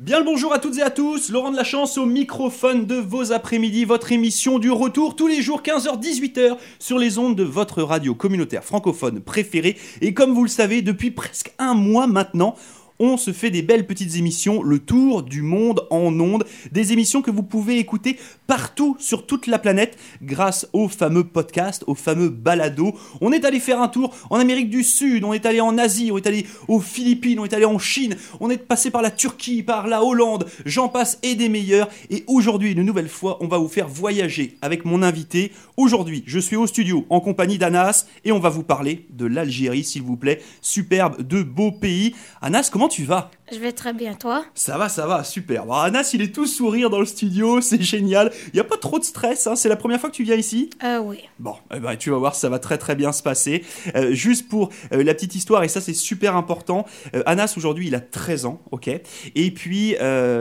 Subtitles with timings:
[0.00, 2.94] Bien le bonjour à toutes et à tous, Laurent de la Chance au microphone de
[2.94, 7.82] vos après-midi, votre émission du retour tous les jours 15h-18h sur les ondes de votre
[7.82, 9.76] radio communautaire francophone préférée.
[10.00, 12.56] Et comme vous le savez, depuis presque un mois maintenant,
[13.00, 17.22] on se fait des belles petites émissions, le tour du monde en ondes, des émissions
[17.22, 22.28] que vous pouvez écouter partout sur toute la planète grâce au fameux podcast, au fameux
[22.28, 22.94] balado.
[23.22, 26.10] On est allé faire un tour en Amérique du Sud, on est allé en Asie,
[26.12, 29.10] on est allé aux Philippines, on est allé en Chine, on est passé par la
[29.10, 31.88] Turquie, par la Hollande, j'en passe et des meilleurs.
[32.10, 35.52] Et aujourd'hui, une nouvelle fois, on va vous faire voyager avec mon invité.
[35.78, 39.84] Aujourd'hui, je suis au studio en compagnie d'Anas et on va vous parler de l'Algérie,
[39.84, 40.42] s'il vous plaît.
[40.60, 42.14] Superbe, de beaux pays.
[42.42, 45.64] Anas, comment tu vas Je vais très bien, toi Ça va, ça va, super.
[45.64, 48.32] Bon, Anas, il est tout sourire dans le studio, c'est génial.
[48.48, 49.56] Il n'y a pas trop de stress, hein.
[49.56, 51.20] c'est la première fois que tu viens ici Euh, oui.
[51.38, 53.64] Bon, eh ben, tu vas voir, ça va très très bien se passer.
[53.94, 57.86] Euh, juste pour euh, la petite histoire, et ça c'est super important, euh, Anas aujourd'hui
[57.86, 58.88] il a 13 ans, ok
[59.34, 59.94] Et puis,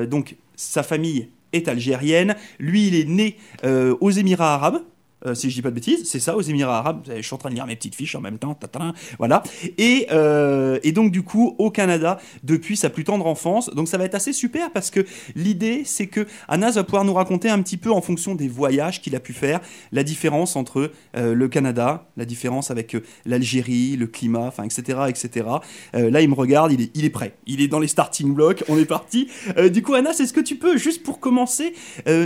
[0.10, 4.82] donc, sa famille est algérienne, lui il est né aux Émirats arabes.
[5.26, 7.04] Euh, si je dis pas de bêtises, c'est ça, aux Émirats Arabes.
[7.16, 8.54] Je suis en train de lire mes petites fiches en même temps.
[8.54, 9.44] tatarin, voilà.
[9.78, 13.70] Et, euh, et donc, du coup, au Canada, depuis sa plus tendre enfance.
[13.70, 17.14] Donc, ça va être assez super parce que l'idée, c'est que Anas va pouvoir nous
[17.14, 19.60] raconter un petit peu en fonction des voyages qu'il a pu faire,
[19.92, 22.96] la différence entre euh, le Canada, la différence avec
[23.26, 25.46] l'Algérie, le climat, enfin, etc., etc.
[25.94, 27.36] Là, il me regarde, il est, il est prêt.
[27.46, 28.64] Il est dans les starting blocks.
[28.70, 29.30] On est parti.
[29.72, 31.74] Du coup, Anas, est-ce que tu peux, juste pour commencer,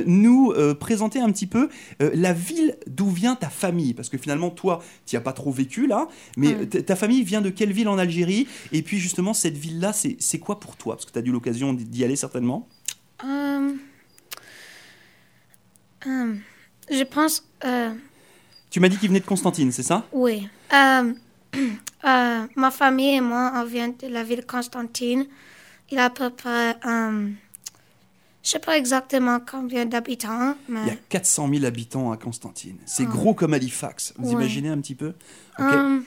[0.05, 1.69] nous présenter un petit peu
[1.99, 3.93] la ville d'où vient ta famille?
[3.93, 6.65] Parce que finalement, toi, tu n'y as pas trop vécu là, mais Ouais.
[6.67, 8.47] t- ta famille vient de quelle ville en Algérie?
[8.71, 10.95] Et puis justement, cette ville-là, c'est quoi pour toi?
[10.95, 12.67] Parce que tu as eu l'occasion d'y- aller certainement.
[13.23, 13.71] Euh,
[16.07, 16.35] euh,
[16.91, 17.93] je pense, euh,
[18.69, 20.05] Tu m'as dit qu'il venait de Constantine, c'est ça?
[20.11, 20.47] Oui.
[22.55, 25.25] Ma famille et moi, on vient de la ville Constantine.
[25.91, 26.75] Il y a à peu près,
[28.43, 32.77] je sais pas exactement combien d'habitants, Il y a mais 400 000 habitants à Constantine.
[32.85, 33.09] C'est Ah.
[33.11, 34.13] gros comme Halifax.
[34.17, 34.33] Vous Ouais.
[34.33, 35.13] imaginez un petit peu
[35.59, 35.99] euh,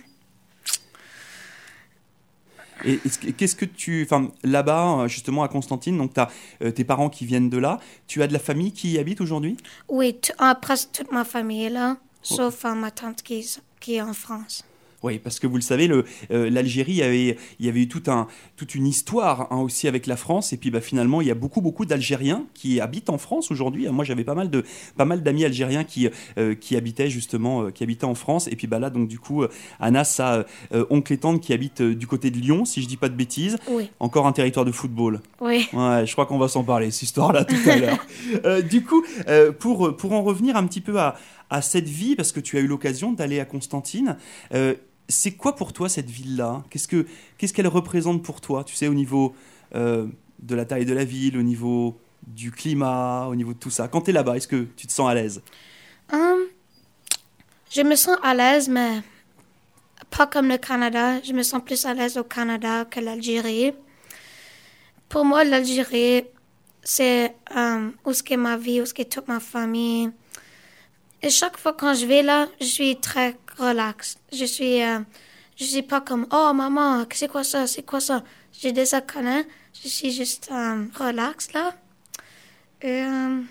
[2.84, 4.02] Et est-ce que- qu'est-ce que tu.
[4.04, 7.80] Enfin, là-bas, euh, justement, à Constantine, donc tu as tes parents qui viennent de là.
[8.06, 9.56] Tu as de la famille qui y habite aujourd'hui?
[9.88, 13.44] Oui, euh, presque toute ma famille est là, sauf euh, ma tante qui
[13.88, 14.62] est en France.
[15.02, 17.88] Oui, parce que vous le savez, euh, l'Algérie, il y avait, il y avait eu
[17.88, 18.26] tout un,
[18.56, 20.52] toute une histoire hein, aussi avec la France.
[20.52, 23.88] Et puis bah, finalement, il y a beaucoup, beaucoup d'Algériens qui habitent en France aujourd'hui.
[23.88, 24.64] Moi, j'avais pas mal, de,
[24.96, 26.08] pas mal d'amis algériens qui,
[26.38, 28.48] euh, qui habitaient justement euh, qui habitaient en France.
[28.48, 31.52] Et puis bah, là, donc du coup, euh, Anas a euh, oncle et tante qui
[31.52, 33.58] habitent euh, du côté de Lyon, si je dis pas de bêtises.
[33.68, 35.20] Oui, Encore un territoire de football.
[35.40, 35.68] oui.
[35.72, 37.98] Ouais, je crois qu'on va s'en parler, cette histoire-là, tout à l'heure.
[38.44, 41.16] Euh, du coup, euh, pour, pour en revenir un petit peu à,
[41.50, 44.16] à cette vie, parce que tu as eu l'occasion d'aller à Constantine,
[44.52, 44.74] euh,
[45.08, 46.64] c'est quoi pour toi cette ville-là?
[46.70, 47.06] Qu'est-ce que
[47.38, 48.64] qu'est-ce qu'elle représente pour toi?
[48.64, 49.34] Tu sais, au niveau
[49.74, 50.06] euh,
[50.40, 53.88] de la taille de la ville, au niveau du climat, au niveau de tout ça.
[53.88, 55.42] Quand tu es là-bas, est-ce que tu te sens à l'aise?
[56.12, 56.40] Hum,
[57.70, 59.00] je me sens à l'aise, mais
[60.10, 61.22] pas comme le Canada.
[61.22, 63.72] Je me sens plus à l'aise au Canada que l'Algérie.
[65.08, 66.24] Pour moi, l'Algérie,
[66.82, 70.10] c'est hum, où ce qu'est ma vie, où ce qu'est toute ma famille.
[71.22, 74.18] Et chaque fois quand je vais là, je suis très relax.
[74.32, 75.00] Je suis, euh,
[75.56, 78.22] je suis pas comme oh maman, c'est quoi ça, c'est quoi ça?
[78.52, 79.46] J'ai déjà connais.
[79.82, 81.74] Je suis juste hum, relax là.
[82.82, 83.46] Et, hum,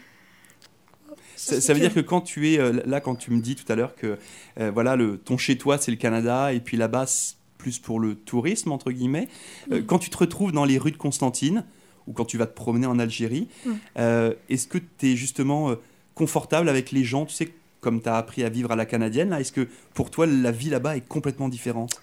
[1.36, 3.76] Ça, veut dire que quand tu es euh, là, quand tu me dis tout à
[3.76, 4.18] l'heure que
[4.60, 8.14] euh, voilà, le, ton chez-toi, c'est le Canada, et puis là-bas, c'est plus pour le
[8.16, 9.28] tourisme, entre guillemets,
[9.72, 11.66] euh, quand tu te retrouves dans les rues de Constantine,
[12.06, 13.72] ou quand tu vas te promener en Algérie, Mm.
[13.98, 15.76] euh, est-ce que tu es justement euh,
[16.16, 19.30] confortable avec les gens, tu sais, comme tu as appris à vivre à la canadienne,
[19.30, 22.02] là, est-ce que pour toi, la vie là-bas est complètement différente?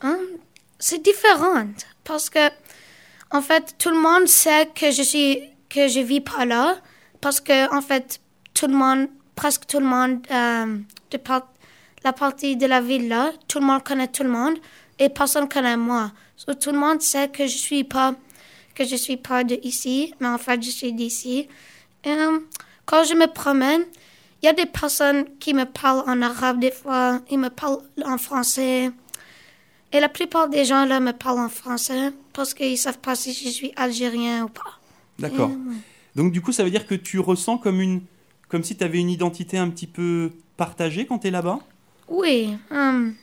[0.00, 0.18] Hein?
[0.78, 1.66] C'est différent
[2.02, 2.48] parce que,
[3.30, 6.78] en fait, tout le monde sait que je suis, que je vis pas là
[7.20, 8.20] parce que, en fait,
[8.54, 10.78] tout le monde, presque tout le monde, euh,
[11.10, 11.18] de
[12.02, 14.56] la partie de la ville là, tout le monde connaît tout le monde
[14.98, 16.12] et personne connaît moi.
[16.36, 18.14] So, tout le monde sait que je suis pas,
[18.74, 21.46] que je suis pas de ici, mais en fait, je suis d'ici.
[22.90, 23.82] Quand je me promène,
[24.42, 27.78] il y a des personnes qui me parlent en arabe des fois, ils me parlent
[28.04, 28.90] en français.
[29.92, 33.32] Et la plupart des gens là me parlent en français parce qu'ils savent pas si
[33.32, 34.80] je suis algérien ou pas.
[35.20, 35.50] D'accord.
[35.50, 35.76] Ouais.
[36.16, 38.02] Donc du coup, ça veut dire que tu ressens comme, une,
[38.48, 41.60] comme si tu avais une identité un petit peu partagée quand tu es là-bas?
[42.08, 42.56] Oui.
[42.72, 43.14] hum,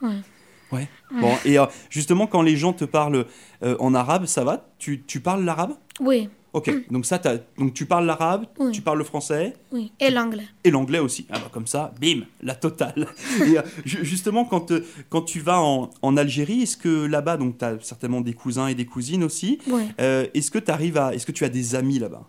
[0.00, 0.88] Ouais.
[1.10, 3.26] Bon, et euh, justement, quand les gens te parlent
[3.62, 4.66] euh, en arabe, ça va?
[4.78, 5.74] Tu, tu parles l'arabe?
[6.00, 6.30] Oui.
[6.54, 7.18] Ok, donc ça,
[7.56, 8.72] donc tu parles l'arabe, Oui.
[8.72, 10.44] tu parles le français Oui, et l'anglais.
[10.64, 11.26] et l'anglais aussi.
[11.30, 13.06] Ah bah comme ça, bim, la totale.
[13.46, 17.38] Et euh, ju- justement, quand, euh, quand tu vas en, en Algérie, est-ce que là-bas,
[17.38, 19.84] donc tu as certainement des cousins et des cousines aussi, Oui.
[19.98, 22.28] euh, est-ce que tu arrives à, est-ce que tu as des amis là-bas?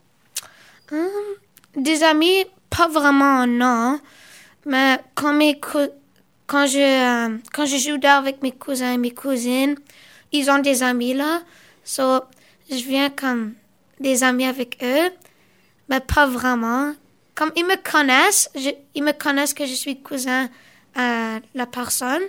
[1.75, 4.00] Des amis, pas vraiment, non.
[4.66, 5.92] Mais quand, mes cou-
[6.48, 6.78] quand, je,
[7.34, 9.75] euh, quand je joue dehors avec mes cousins et mes cousines,
[10.31, 11.42] ils ont des amis là.
[11.84, 12.22] So,
[12.70, 13.54] je viens comme
[14.03, 15.09] des amis avec eux,
[15.89, 16.94] mais pas vraiment.
[17.33, 20.50] Comme ils me connaissent, je- ils me connaissent que je suis cousin
[20.95, 22.21] à la personne,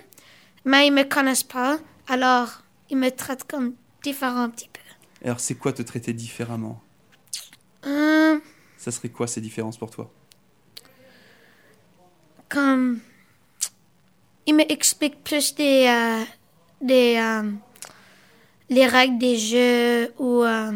[0.63, 1.77] mais ils me connaissent pas.
[2.07, 4.79] Alors, ils me traitent comme différent un petit peu.
[5.23, 6.81] Alors c'est quoi te traiter différemment?
[7.83, 8.41] Hum,
[8.77, 10.11] Ça serait quoi ces différences pour toi?
[12.49, 12.99] Comme
[14.45, 16.23] il me explique plus des euh,
[16.81, 17.51] des euh,
[18.69, 20.71] les règles des jeux ou euh,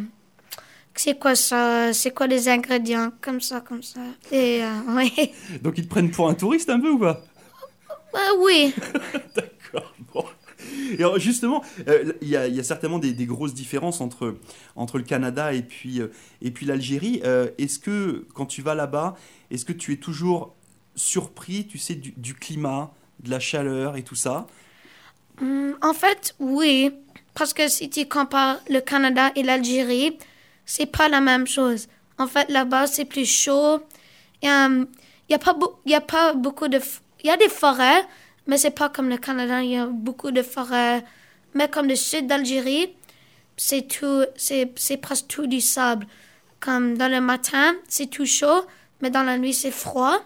[1.00, 1.94] c'est quoi ça?
[1.94, 3.12] C'est quoi les ingrédients?
[3.22, 4.02] Comme ça comme ça.
[4.32, 5.32] Et euh, ouais.
[5.62, 7.24] Donc ils te prennent pour un touriste un peu ou pas?
[8.14, 8.74] Ouais, oui.
[9.36, 9.94] D'accord.
[10.14, 10.26] Bon.
[10.92, 14.02] Et alors justement, euh, il y, a- il y a certainement des, des grosses différences
[14.02, 14.38] entre,
[14.76, 16.08] entre le Canada et puis, euh,
[16.42, 17.22] et puis l'Algérie.
[17.24, 19.16] Euh, est-ce que quand tu vas là-bas,
[19.52, 20.56] est-ce que tu es toujours
[20.96, 22.92] surpris, tu sais, du, du climat,
[23.24, 24.48] de la chaleur et tout ça?
[25.42, 26.92] Hum, en fait oui.
[27.34, 30.18] Parce que si tu compares le Canada et l'Algérie
[30.74, 31.88] c'est pas la même chose.
[32.18, 33.80] En fait là-bas c'est plus chaud.
[34.42, 36.80] Il y a, il y a pas beau- il y a pas beaucoup de
[37.24, 38.02] il y a des forêts
[38.48, 39.62] mais c'est pas comme le Canada.
[39.64, 41.04] Il y a beaucoup de forêts
[41.56, 42.88] mais comme le sud d'Algérie
[43.58, 46.06] c'est tout c'est c'est presque tout du sable.
[46.60, 48.62] Comme dans le matin c'est tout chaud
[49.02, 50.18] mais dans la nuit c'est froid.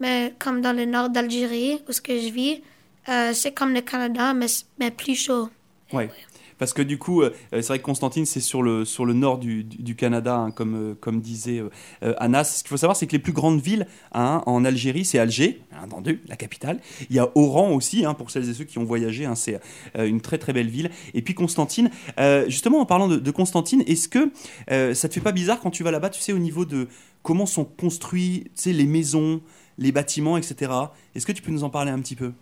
[0.00, 2.62] Mais comme dans le nord d'Algérie où ce que je vis
[3.08, 4.46] euh, c'est comme le Canada mais,
[4.80, 5.48] mais plus chaud.
[5.92, 6.10] Ouais.
[6.58, 9.38] Parce que du coup, euh, c'est vrai que Constantine, c'est sur le, sur le nord
[9.38, 11.68] du, du- Canada, hein, comme, euh, comme disait euh,
[12.02, 12.44] euh, Anas.
[12.44, 15.60] Ce qu'il faut savoir, c'est que les plus grandes villes hein, en Algérie, c'est Alger,
[15.70, 16.80] bien entendu, la capitale.
[17.10, 19.60] Il y a Oran aussi, hein, pour celles et ceux qui ont voyagé, hein, c'est
[19.96, 20.90] euh, une très très belle ville.
[21.14, 24.30] Et puis Constantine, euh, justement, en parlant de, de Constantine, est-ce que
[24.70, 26.88] euh, ça te fait pas bizarre quand tu vas là-bas, tu sais, au niveau de
[27.22, 29.40] comment sont construits les maisons,
[29.78, 30.70] les bâtiments, etc.
[31.14, 32.32] Est-ce que tu peux nous en parler un petit peu?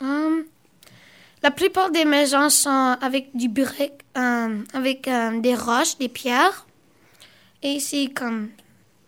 [0.00, 0.44] Hum,
[1.42, 6.66] la plupart des maisons sont avec du brick, hum, avec hum, des roches, des pierres.
[7.62, 8.50] Et ici, comme,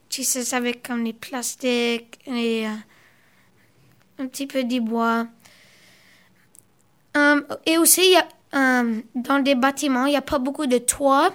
[0.09, 2.71] tu sais, avec comme des plastiques et euh,
[4.19, 5.27] un petit peu du bois.
[7.15, 8.27] Hum, et aussi, y a,
[9.15, 11.35] dans des bâtiments, il n'y a pas beaucoup de toits.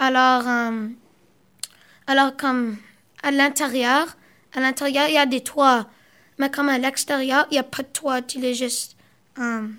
[0.00, 0.44] Alors,
[2.06, 2.76] alors comme
[3.22, 4.16] à l'intérieur,
[4.52, 5.86] à l'intérieur, il y a des toits.
[6.38, 8.22] Mais comme à l'extérieur, il n'y a pas de toit.
[8.22, 8.96] Tu l'es juste...
[9.36, 9.76] hum,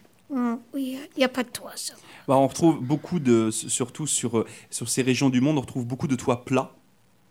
[0.74, 1.72] oui, il n'y a pas de toit.
[1.76, 1.94] ça.
[2.28, 5.86] Bah, on retrouve beaucoup de, surtout sur, euh, sur ces régions du monde, on retrouve
[5.86, 6.72] beaucoup de toits plats.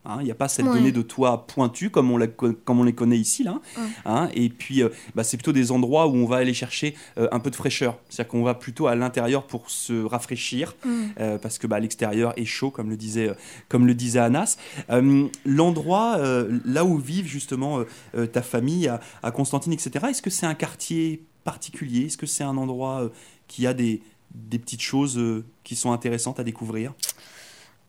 [0.07, 0.75] Hein, Il n'y a pas cette Ouais.
[0.75, 3.43] donnée de toits pointus comme on, la co- comme on les connaît ici.
[3.43, 3.83] Là, Ouais.
[4.05, 4.29] hein.
[4.35, 7.41] et puis, euh, bah, c'est plutôt des endroits où on va aller chercher euh, un
[7.41, 7.99] peu de fraîcheur.
[8.11, 10.91] C'est-à-dire qu'on va plutôt à l'intérieur pour se rafraîchir, Mm.
[11.21, 13.31] euh, parce que bah, l'extérieur est chaud, comme le disait,
[13.71, 14.59] comme le disait Anas.
[15.45, 16.19] L'endroit,
[16.65, 17.81] là où vivent justement
[18.33, 22.07] ta famille, à, à Constantine, etc., est-ce que c'est un quartier particulier?
[22.07, 23.09] Est-ce que c'est un endroit euh,
[23.47, 24.03] qui a des,
[24.35, 26.93] des petites choses euh, qui sont intéressantes à découvrir?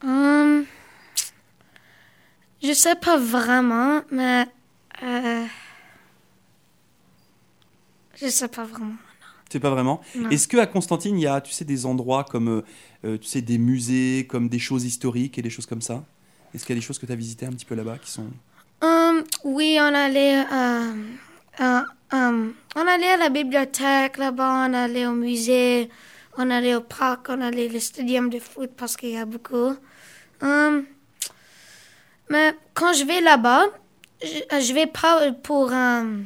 [0.03, 0.65] Hum,
[2.61, 4.45] je sais pas vraiment, mais...
[5.03, 5.45] Euh,
[8.15, 8.95] je sais pas vraiment.
[9.49, 10.01] C'est pas vraiment?
[10.31, 12.63] Est-ce que à Constantine, il y a, tu sais, des endroits comme,
[13.05, 16.03] euh, tu sais, des musées, comme des choses historiques et des choses comme ça?
[16.53, 18.11] Est-ce qu'il y a des choses que tu as visitées un petit peu là-bas qui
[18.11, 18.27] sont
[18.81, 20.93] Hum, oui, on allait, euh,
[21.61, 21.81] euh,
[22.11, 25.89] hum, on allait à la bibliothèque là-bas, on allait au musée,
[26.37, 29.75] on allait au parc, on allait au stadium de foot parce qu'il y a beaucoup.
[30.41, 30.85] Hum,
[32.29, 33.65] mais quand je vais là-bas,
[34.21, 36.21] je, je vais pas pour, euh,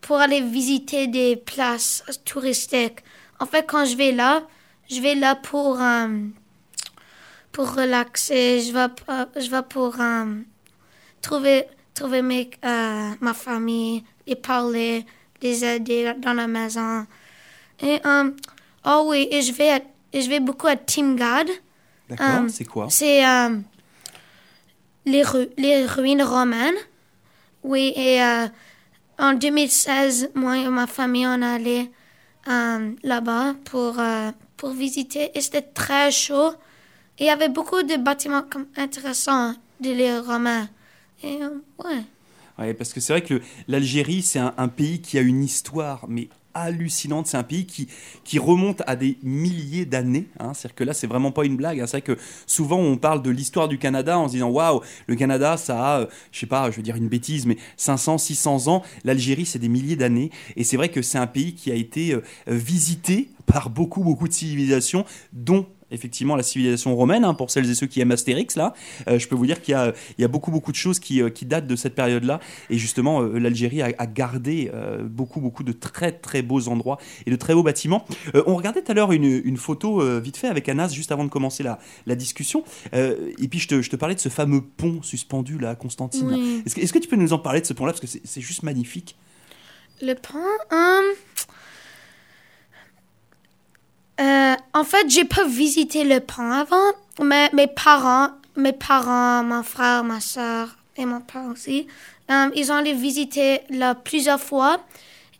[0.00, 3.00] pour aller visiter des places touristiques.
[3.38, 4.42] En fait, quand je vais là,
[4.90, 5.80] je vais là pour,
[7.52, 9.96] pour relaxer, je vais, je pour
[11.20, 15.06] trouver, trouver mes, euh, ma famille, les parler,
[15.42, 17.06] les aider dans la maison.
[17.82, 18.30] Et, euh,
[18.86, 19.80] oh oui, et je vais, à-
[20.12, 21.48] et je vais beaucoup à Timgad.
[22.08, 22.88] D'accord, Euh, c'est quoi?
[22.90, 23.56] C'est euh,
[25.06, 26.74] les, ru- les ruines romaines.
[27.62, 28.46] Oui, et euh,
[29.18, 31.90] en 2016, moi et ma famille, on allait
[32.48, 35.30] euh, là-bas pour, euh, pour visiter.
[35.36, 36.52] Et c'était très chaud.
[37.18, 40.68] Et il y avait beaucoup de bâtiments comme, intéressants de les romains.
[41.22, 41.50] Et euh,
[41.84, 42.02] ouais.
[42.78, 46.28] Parce que c'est vrai que l'Algérie, c'est un, un pays qui a une histoire, mais
[46.54, 47.26] hallucinante.
[47.26, 47.88] C'est un pays qui,
[48.24, 50.26] qui remonte à des milliers d'années.
[50.38, 50.52] Hein.
[50.54, 51.80] C'est-à-dire que là, c'est vraiment pas une blague.
[51.80, 51.86] Hein.
[51.86, 55.16] C'est vrai que souvent, on parle de l'histoire du Canada en se disant Waouh, le
[55.16, 58.68] Canada, ça a, euh, je sais pas, je veux dire une bêtise, mais 500, 600
[58.68, 58.82] ans.
[59.04, 60.30] L'Algérie, c'est des milliers d'années.
[60.56, 64.28] Et c'est vrai que c'est un pays qui a été euh, visité par beaucoup, beaucoup
[64.28, 68.56] de civilisations, dont effectivement la civilisation romaine, hein, pour celles et ceux qui aiment Astérix,
[68.56, 68.74] là.
[69.08, 69.74] Euh, je peux vous dire qu'il
[70.18, 72.40] y, a, beaucoup, beaucoup de choses qui, euh, qui datent de cette période-là.
[72.68, 74.70] Et justement, euh, l'Algérie a, gardé
[75.04, 78.04] beaucoup, beaucoup de très, très beaux endroits et de très beaux bâtiments.
[78.46, 81.62] on regardait tout à l'heure une, photo vite fait avec Anas, juste avant de commencer
[81.62, 82.64] la, la discussion.
[82.92, 86.62] et puis, je te, je te, parlais de ce fameux pont suspendu, là, à Constantine.
[86.66, 87.92] Est-ce que, est que, tu peux nous en parler de ce pont-là?
[87.92, 89.16] Parce que c'est juste magnifique.
[90.02, 90.38] Le pont
[94.20, 99.62] euh, en fait, j'ai pas visité le pont avant, mais mes parents, mes parents, mon
[99.62, 101.86] frère, ma soeur et mon père aussi,
[102.30, 104.84] euh, ils ont allé visiter là plusieurs fois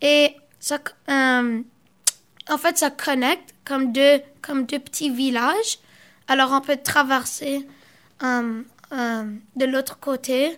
[0.01, 1.61] et ça, euh,
[2.49, 5.77] en fait, ça connecte comme deux, comme deux petits villages.
[6.27, 7.67] Alors, on peut traverser
[8.21, 10.57] de l'autre côté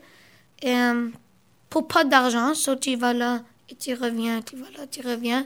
[1.70, 5.46] pour pas d'argent, soit tu vas là et tu reviens, tu vas là, tu reviens.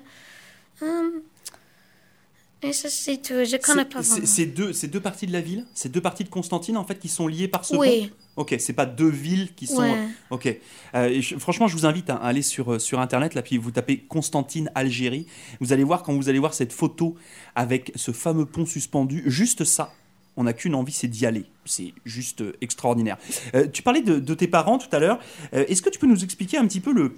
[2.64, 3.34] Et ça, c'est tout.
[3.34, 5.66] Je connais pas C'est deux, deux parties de la ville?
[5.74, 8.08] C'est deux parties de Constantine, en fait, qui sont liées par ce oui.
[8.08, 8.16] pont?
[8.38, 9.96] Ok, c'est pas deux villes qui sont...
[10.30, 10.48] Ok.
[10.94, 13.98] Euh, franchement, je vous invite à aller sur, euh, sur Internet, là, puis vous tapez
[14.00, 15.28] Constantine, Algérie.
[15.60, 17.16] Vous allez voir, quand vous allez voir cette photo
[17.56, 19.92] avec ce fameux pont suspendu, juste ça,
[20.38, 21.46] on n'a qu'une envie, c'est d'y aller.
[21.65, 23.17] C'est juste euh, extraordinaire.
[23.56, 25.20] Euh, tu parlais de, tes parents tout à l'heure.
[25.53, 27.15] Euh, est-ce que tu peux nous expliquer un petit peu le,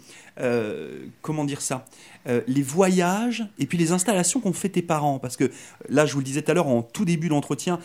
[1.21, 1.85] comment dire ça,
[2.47, 5.19] les voyages et puis les installations qu'ont fait tes parents?
[5.19, 5.51] Parce que
[5.89, 7.79] là, je vous le disais tout à l'heure en tout début d'entretien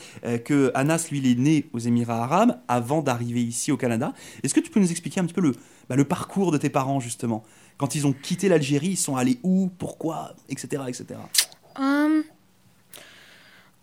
[0.44, 4.14] que Anas, lui, il est né aux Émirats Arabes avant d'arriver ici au Canada.
[4.44, 5.52] Est-ce que tu peux nous expliquer un petit peu le,
[5.88, 7.42] bah, le parcours de tes parents justement?
[7.76, 10.80] Quand ils ont quitté l'Algérie, ils sont allés où Pourquoi Etc.
[10.86, 11.18] etc.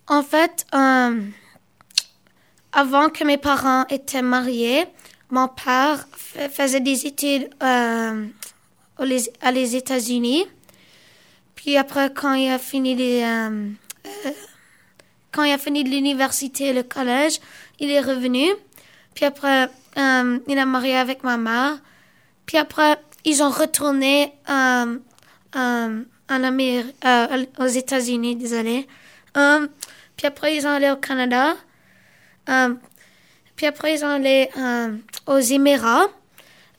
[0.08, 0.66] en fait,
[2.74, 4.86] avant que mes parents étaient mariés,
[5.30, 6.08] mon père
[6.52, 8.28] faisait des études euh,
[9.42, 10.46] à les États-Unis.
[11.56, 13.70] Puis après, quand il a fini les, euh,
[14.06, 14.32] euh,
[15.32, 17.40] quand il a fini l'université, le collège,
[17.80, 18.46] il est revenu.
[19.14, 21.78] Puis après, il a marié avec ma mère.
[22.46, 25.00] Puis après, ils ont retourné en
[26.30, 26.96] Amérique,
[27.60, 28.88] aux États-Unis, désolé.
[29.34, 31.56] puis après, ils ont allé au Canada.
[32.52, 32.76] Euh,
[33.56, 34.96] puis après, ils sont allés euh,
[35.28, 36.08] aux Émirats.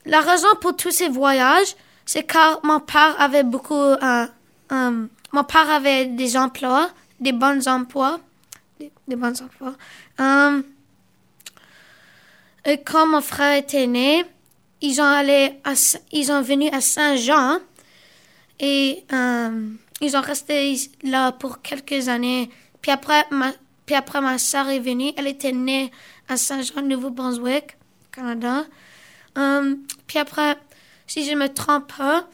[0.05, 1.75] La raison pour tous ces voyages,
[2.05, 3.75] c'est car mon père avait beaucoup...
[3.75, 4.27] Euh,
[4.69, 6.89] mon père avait des emplois,
[7.19, 8.19] des bons emplois.
[9.07, 9.75] Des, bons emplois.
[12.65, 14.25] et quand mon frère était né,
[14.81, 15.53] ils ont allé
[16.11, 17.59] ils ont venu à Saint-Jean
[18.59, 19.05] et
[20.01, 22.49] ils ont resté là pour quelques années.
[22.81, 23.51] Puis après, ma,
[23.85, 25.11] puis après, ma soeur est venue.
[25.17, 25.91] Elle était née
[26.29, 27.77] à Saint-Jean, Nouveau-Brunswick,
[28.11, 28.65] Canada.
[29.35, 30.57] Um, puis après,
[31.07, 32.27] si je me trompe pas,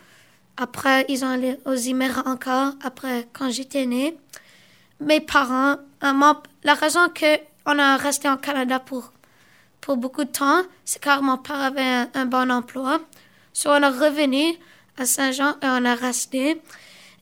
[0.58, 4.18] après, ils ont allé aux Émirats encore, après, quand j'étais née.
[5.00, 9.14] Mes parents, euh, la raison que on a resté en Canada pour,
[9.80, 13.00] pour beaucoup de temps, c'est car mon père avait un, bon emploi.
[13.54, 14.56] So, on est revenu
[14.98, 16.62] à Saint-Jean et on a resté.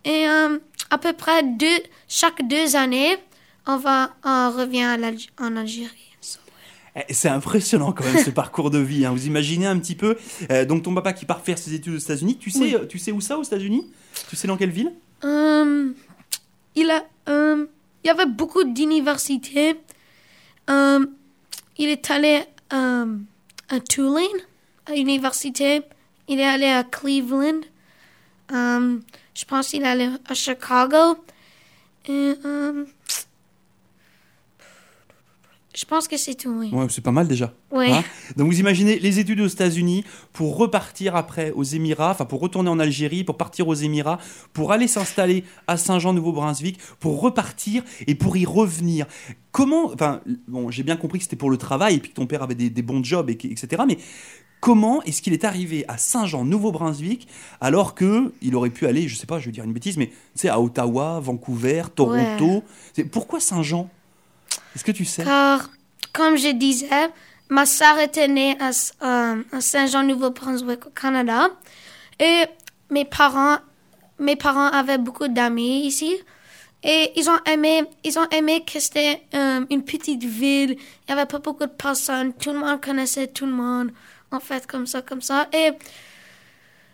[0.04, 3.18] Et um, à peu près deux, chaque deux années,
[3.68, 4.86] on va, on revient
[5.40, 6.08] en Algérie.
[6.98, 9.06] Eh, c'est impressionnant quand même ce parcours de vie.
[9.06, 9.12] Hein.
[9.12, 10.18] Vous imaginez un petit peu.
[10.50, 12.38] Euh, donc ton papa qui part faire ses études aux États-Unis.
[12.38, 13.86] Tu sais, tu sais où ça aux États-Unis?
[14.30, 14.92] Tu sais dans quelle ville?
[15.24, 15.92] Euh,
[16.76, 17.68] Il a, euh,
[18.04, 19.76] il y avait beaucoup d'universités.
[20.70, 24.24] il est allé à Tulane,
[24.88, 25.82] à l'université.
[26.28, 27.62] Il est allé à Cleveland.
[28.50, 31.18] je pense qu'il est allé à Chicago.
[32.10, 32.34] Et,
[35.78, 36.72] je pense que c'est tout, oui.
[36.74, 37.54] Ouais, c'est pas mal déjà.
[37.72, 37.92] Oui.
[37.92, 38.04] Hein
[38.36, 40.04] Donc vous imaginez les études aux États-Unis
[40.34, 44.18] pour repartir après aux Émirats, enfin pour retourner en Algérie, pour partir aux Émirats,
[44.54, 49.06] pour aller s'installer à Saint-Jean-Nouveau-Brunswick, pour repartir et pour y revenir.
[49.52, 52.26] Comment, enfin, bon, j'ai bien compris que c'était pour le travail et puis que ton
[52.26, 53.84] père avait des, bons jobs, et, etc.
[53.88, 54.00] Mais
[54.60, 57.28] comment est-ce qu'il est arrivé à Saint-Jean-Nouveau-Brunswick
[57.62, 60.08] alors que il aurait pu aller, je sais pas, je vais dire une bêtise, mais
[60.08, 62.64] tu sais, à Ottawa, Vancouver, Toronto?
[62.94, 63.92] C'est Pourquoi Saint-Jean?
[64.76, 65.24] Est-ce que tu sais?
[65.24, 65.70] Car,
[66.14, 67.10] comme je disais,
[67.50, 68.72] ma sœur était née à,
[69.06, 71.50] euh, Saint-Jean-Nouveau-Brunswick au Canada.
[72.20, 72.44] Et
[72.90, 73.58] mes parents,
[74.20, 76.16] mes parents avaient beaucoup d'amis ici.
[76.84, 80.72] Et ils ont aimé, ils ont aimé que c'était euh, une petite ville.
[80.72, 82.34] Il n'y avait pas beaucoup de personnes.
[82.34, 83.92] Tout le monde connaissait tout le monde.
[84.32, 85.48] En fait, comme ça, comme ça.
[85.54, 85.72] Et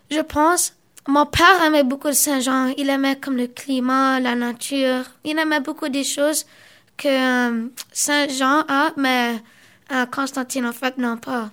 [0.09, 0.75] je pense,
[1.07, 2.73] mon père aimait beaucoup Saint-Jean.
[2.77, 5.03] Il aimait comme le climat, la nature.
[5.23, 6.45] Il aimait beaucoup des choses
[6.97, 9.35] que euh, Saint-Jean a, mais
[9.91, 11.51] euh, Constantine, en fait, non pas.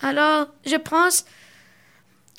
[0.00, 1.24] Alors, je pense,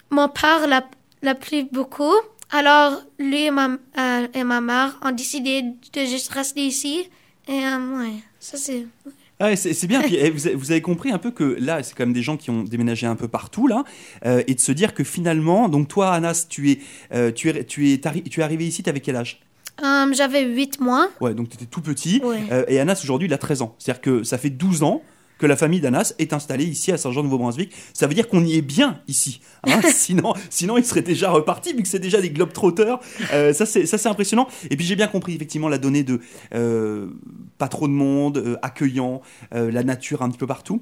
[0.10, 0.88] mon père l'a,
[1.22, 2.14] l'a plu beaucoup.
[2.52, 7.10] Alors, lui et ma, euh, et ma mère ont décidé de juste rester ici.
[7.48, 8.86] Et, ouais, ça c'est...
[9.38, 10.02] Ah c'est bien.
[10.02, 12.52] Puis, eh, vous, avez compris un peu que là, c'est quand même des gens qui
[12.52, 13.84] ont déménagé un peu partout là,
[14.24, 18.00] et de se dire que finalement, donc toi, Anas, tu es, tu es, tu es,
[18.00, 19.42] tu es arrivé ici, tu avais quel âge?
[19.82, 21.10] J'avais 8 mois.
[21.20, 22.22] Ouais, donc tu étais tout petit.
[22.68, 23.76] et Anas, aujourd'hui, il a 13 ans.
[23.80, 25.02] C'est-à-dire que ça fait 12 ans
[25.38, 27.72] que la famille d'Anas est installée ici à Saint-Jean-de-Nouveau-Brunswick.
[27.94, 29.42] Ça veut dire qu'on y est bien ici.
[29.64, 29.82] Hein.
[29.94, 33.00] sinon, sinon, il serait déjà reparti vu que c'est déjà des globetrotters.
[33.34, 34.48] Euh, ça, c'est impressionnant.
[34.70, 36.22] Et puis j'ai bien compris effectivement la donnée de
[36.54, 37.08] euh,
[37.58, 40.82] pas trop de monde, euh, accueillant, la nature un petit peu partout.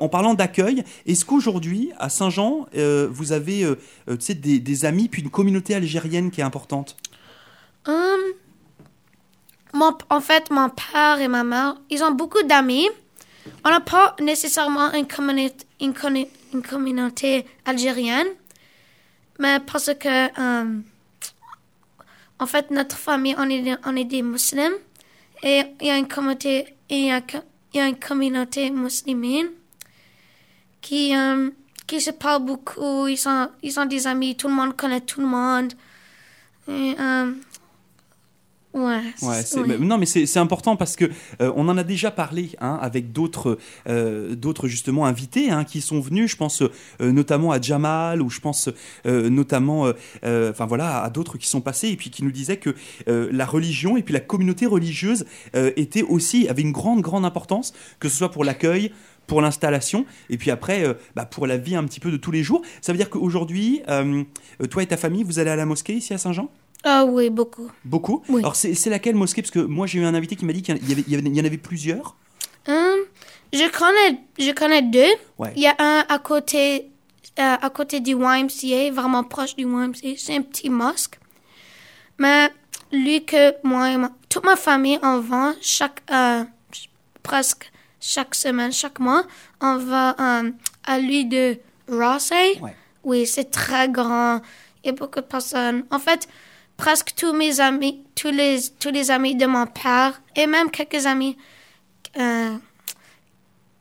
[0.00, 2.66] en parlant d'accueil, est-ce qu'aujourd'hui à Saint-Jean,
[3.10, 3.66] vous avez
[4.06, 6.96] des, des, amis puis une communauté algérienne qui est importante?
[7.86, 8.20] Hum,
[10.10, 12.88] En fait, mon père et ma mère, ils ont beaucoup d'amis.
[13.64, 15.06] On n'a pas nécessairement une
[16.62, 18.28] communauté, algérienne,
[19.38, 20.80] mais parce que, euh,
[22.38, 24.76] en fait, notre famille, on est, des musulmans
[25.42, 27.06] et il y a une communauté, il
[27.74, 29.48] y une communauté musulmane
[30.80, 31.50] qui, euh,
[31.86, 35.20] qui se parle beaucoup, ils sont, ils sont des amis, tout le monde connaît tout
[35.20, 35.72] le monde.
[36.68, 36.94] Et,
[39.22, 41.04] Ouais, non, mais c'est important parce que
[41.40, 45.82] euh, on en a déjà parlé hein, avec d'autres, euh, d'autres justement invités hein, qui
[45.82, 46.30] sont venus.
[46.30, 48.70] Je pense euh, notamment à Jamal ou je pense
[49.04, 49.92] notamment,
[50.24, 52.74] enfin voilà, à d'autres qui sont passés et puis qui nous disaient que
[53.06, 55.24] la religion et puis la communauté religieuse
[55.54, 58.92] était aussi avait une grande grande importance, que ce soit pour l'accueil,
[59.26, 62.42] pour l'installation et puis après bah, pour la vie un petit peu de tous les
[62.42, 62.62] jours.
[62.80, 63.82] Ça veut dire qu'aujourd'hui,
[64.70, 66.50] toi et ta famille, vous allez à la mosquée ici à Saint-Jean?
[66.84, 67.70] Ah oui, beaucoup.
[67.84, 69.42] Beaucoup Alors, c'est laquelle mosquée?
[69.42, 71.56] Parce que moi, j'ai eu un invité qui m'a dit qu'il y, y, en avait
[71.56, 72.16] plusieurs.
[72.66, 72.98] Hum,
[73.52, 75.12] je, connais, je connais deux.
[75.54, 76.90] Il y a un à côté,
[77.38, 80.14] euh, à côté du YMCA, vraiment proche du YMCA.
[80.16, 81.18] C'est un petit mosque.
[82.18, 82.50] Mais
[82.92, 83.96] lui que moi et
[84.28, 86.44] toute ma famille, on va chaque, euh,
[87.22, 87.70] presque
[88.00, 89.24] chaque semaine, chaque mois,
[89.60, 90.50] on va euh,
[90.84, 91.58] à lui de
[91.88, 92.60] Rossay.
[93.04, 94.40] Oui, c'est très grand.
[94.82, 95.84] Il y a beaucoup de personnes.
[95.90, 96.28] En fait,
[96.82, 101.06] presque tous mes amis, tous les, tous les amis de mon père et même quelques
[101.06, 101.36] amis,
[102.18, 102.56] euh,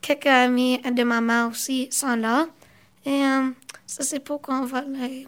[0.01, 2.45] quelques amis de ma mère aussi sont là.
[3.03, 3.49] Et euh,
[3.87, 5.27] ça, c'est pourquoi on va aller.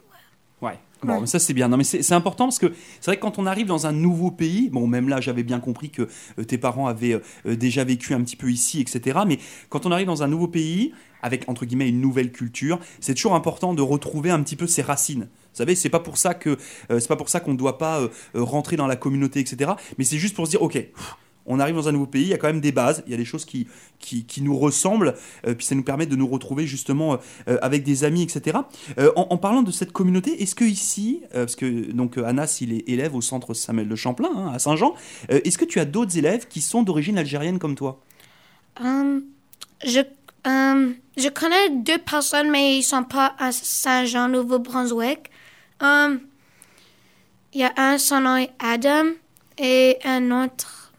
[0.62, 0.78] Ouais.
[1.02, 1.68] Bon, ça c'est bien.
[1.68, 4.32] Non, mais c'est important parce que c'est vrai que quand on arrive dans un nouveau
[4.32, 6.04] pays, bon, même là j'avais bien compris que
[6.40, 9.20] euh, tes parents avaient déjà vécu un petit peu ici, etc.
[9.28, 13.16] Mais quand on arrive dans un nouveau pays, avec entre guillemets une nouvelle culture, c'est
[13.16, 15.28] toujours important de retrouver un petit peu ses racines.
[15.54, 16.58] Vous savez, c'est pas pour ça que
[16.90, 19.40] euh, c'est pas pour ça qu'on ne doit pas euh, euh, rentrer dans la communauté,
[19.40, 19.72] etc.
[20.00, 20.84] Mais c'est juste pour se dire, ok.
[21.46, 23.14] on arrive dans un nouveau pays, il y a quand même des bases, il y
[23.14, 23.68] a des choses qui,
[24.00, 25.14] qui, nous ressemblent,
[25.44, 28.60] puis ça nous permet de nous retrouver justement avec des amis, etc.
[29.18, 33.14] En, parlant de cette communauté, est-ce que ici, parce que donc Anas, il est élève
[33.14, 34.96] au centre Samuel de Champlain, hein, à Saint-Jean,
[35.28, 38.00] est-ce que tu as d'autres élèves qui sont d'origine algérienne comme toi?
[38.80, 40.00] Je,
[40.46, 45.30] je connais deux personnes, mais ils sont pas à Saint-Jean, Nouveau-Brunswick.
[45.84, 46.20] Um,
[47.54, 49.12] il y a un, son nom est Adam,
[49.58, 50.94] et un autre.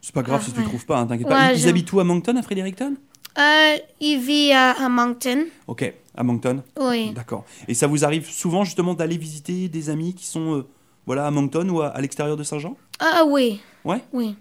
[0.00, 1.52] C'est pas grave ah, si tu ne trouves pas, hein, t'inquiète pas.
[1.52, 2.96] Ils, habitent où à Moncton, à Fredericton?
[3.38, 5.44] Euh, Il vit à, Moncton.
[5.66, 7.12] Ok, à Moncton Oui.
[7.12, 7.44] D'accord.
[7.68, 10.66] Et ça vous arrive souvent justement d'aller visiter des amis qui sont euh,
[11.06, 12.76] voilà, à Moncton ou à, l'extérieur de Saint-Jean?
[12.98, 13.60] Ah oui.
[13.84, 14.02] Ouais?
[14.12, 14.34] Oui.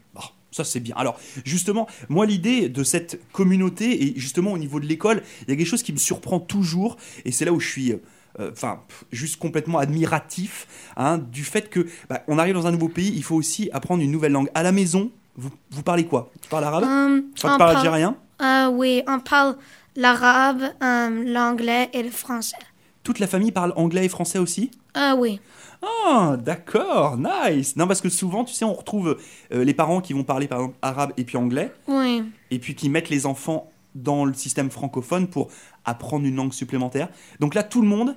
[0.57, 0.95] Ça, c'est bien.
[0.97, 5.53] Alors, justement, moi, l'idée de cette communauté, et justement au niveau de l'école, il y
[5.53, 7.91] a quelque chose qui me surprend toujours, et c'est là où je suis.
[7.91, 7.97] Euh,
[8.39, 12.87] euh, enfin, juste complètement admiratif hein, du fait que bah, on arrive dans un nouveau
[12.87, 14.49] pays, il faut aussi apprendre une nouvelle langue.
[14.55, 16.31] À la maison, vous, vous parlez quoi?
[16.41, 16.83] Tu parles arabe?
[16.83, 18.15] Euh, Tu parles algérien?
[18.71, 19.57] Oui, on parle
[19.95, 22.57] l'arabe, l'anglais et le français.
[23.03, 24.71] Toute la famille parle anglais et français aussi?
[24.99, 25.39] Ah oui.
[25.83, 27.75] Ah, d'accord, nice.
[27.75, 29.19] Non, parce que souvent, tu sais, on retrouve
[29.53, 31.71] euh, les parents qui vont parler par exemple arabe et puis anglais.
[31.87, 32.23] Oui.
[32.49, 35.49] Et puis qui mettent les enfants dans le système francophone pour
[35.85, 37.09] apprendre une langue supplémentaire.
[37.39, 38.15] Donc là, tout le monde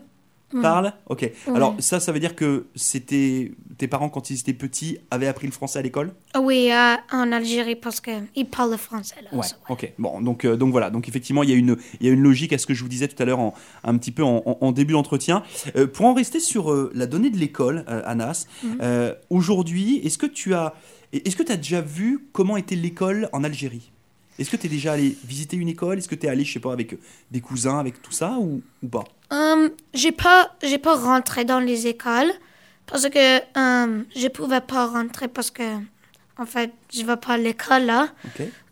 [0.53, 0.63] Mm.
[0.63, 1.31] Parle Ok.
[1.55, 5.47] Alors ça, ça veut dire que c'était tes parents quand ils étaient petits avaient appris
[5.47, 6.13] le français à l'école?
[6.39, 9.17] Oui, euh, en Algérie parce qu'ils parlent le français.
[9.23, 9.47] Là, ouais.
[9.69, 9.93] Ok.
[9.99, 10.91] Bon, donc euh, donc voilà.
[10.91, 12.83] Donc effectivement, il y a une il y a une logique à ce que je
[12.83, 13.53] vous disais tout à l'heure
[13.85, 15.43] un petit peu en, début d'entretien.
[15.77, 18.79] Euh, pour en rester sur la donnée de l'école, Anas, mm.
[19.31, 20.75] aujourd'hui, est-ce que tu as
[21.13, 23.91] est-ce que tu as déjà vu comment était l'école en Algérie?
[24.39, 25.99] Est-ce que tu es déjà allé visiter une école?
[25.99, 26.97] Est-ce que tu es allé, je sais pas, avec
[27.31, 29.05] des cousins, avec tout ça ou, ou pas?
[29.31, 32.33] Hum, j'ai pas, j'ai pas rentré dans les écoles
[32.87, 35.63] parce que hum, je pouvais pas rentrer parce que,
[36.37, 38.09] en fait, je vais pas à l'école là.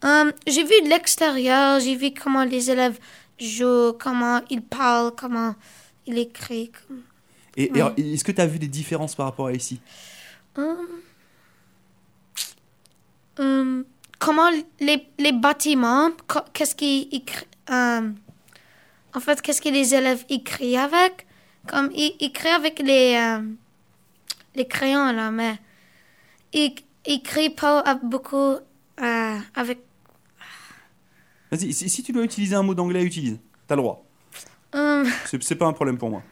[0.02, 2.98] Hum, j'ai vu de l'extérieur, j'ai vu comment les élèves
[3.38, 5.54] jouent, comment ils parlent, comment
[6.06, 6.70] ils écrivent.
[7.56, 7.70] Et,
[8.14, 9.80] est-ce que tu as vu des différences par rapport à ici?
[10.56, 10.76] Hum.
[13.38, 13.84] Hum,
[14.18, 16.10] comment les, les bâtiments,
[16.52, 18.16] qu'est-ce qu'ils écri- hum,
[19.14, 21.26] en fait, qu'est-ce que les élèves écrivent avec?
[21.66, 23.56] Comme ils ils écrivent avec les, hum,
[24.54, 25.58] les crayons là, mais
[26.52, 26.74] ils
[27.06, 28.56] ils écrivent pas beaucoup
[29.00, 29.78] euh, avec.
[31.50, 33.38] Vas-y, si, si tu dois utiliser un mot d'anglais, utilise.
[33.66, 34.04] T'as le droit.
[34.74, 36.22] hum, C'est c'est pas un problème pour moi.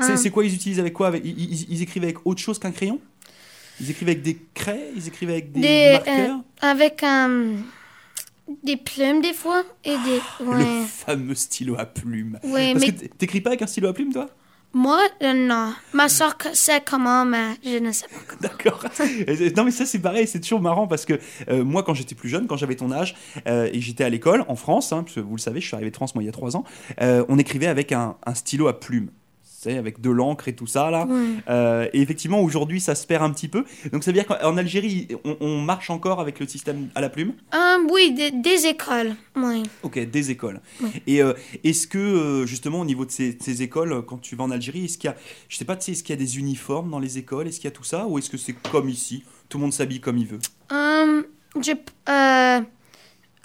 [0.00, 1.08] C'est Hum, c'est quoi Ils utilisent avec quoi?
[1.08, 3.00] Avec, ils, ils- ils écrivent avec autre chose qu'un crayon?
[3.80, 4.90] Ils écrivent avec des craies?
[4.96, 6.40] Ils écrivent avec des, Des, marqueurs?
[6.60, 7.62] avec hum,
[8.62, 10.20] des plumes des fois et des.
[10.40, 10.84] Le Ouais.
[10.86, 12.38] fameux stylo à plumes.
[12.44, 14.28] Oui, Parce mais que t'écris pas avec un stylo à plumes, toi?
[14.76, 15.72] Moi, euh, non.
[15.92, 18.34] Ma soeur sait comment, mais je ne sais pas.
[18.48, 18.82] D'accord.
[19.56, 22.28] Non mais ça c'est pareil, c'est toujours marrant parce que euh, moi quand j'étais plus
[22.28, 23.14] jeune, quand j'avais ton âge
[23.46, 25.76] euh, et j'étais à l'école en France, hein, parce que vous le savez, je suis
[25.76, 26.64] arrivé de France moi il y a trois ans,
[26.98, 29.10] on écrivait avec un, un stylo à plumes.
[29.64, 31.06] Sais, avec de l'encre et tout ça là.
[31.06, 31.26] Ouais.
[31.48, 33.64] Euh, et effectivement aujourd'hui ça se perd un petit peu.
[33.92, 37.08] Donc ça veut dire qu'en Algérie on, on marche encore avec le système à la
[37.08, 37.32] plume?
[37.52, 39.14] Hum, oui, des, des écoles.
[39.82, 40.60] Ok, des écoles.
[41.06, 44.44] Et euh, est-ce que euh, justement au niveau de ces, écoles, euh, quand tu vas
[44.44, 45.16] en Algérie, est-ce qu'il y a,
[45.48, 47.56] je sais pas, tu sais, est-ce qu'il y a des uniformes dans les écoles, est-ce
[47.60, 50.00] qu'il y a tout ça, ou est-ce que c'est comme ici, tout le monde s'habille
[50.00, 50.38] comme il veut?
[51.60, 51.70] Je,
[52.08, 52.60] euh,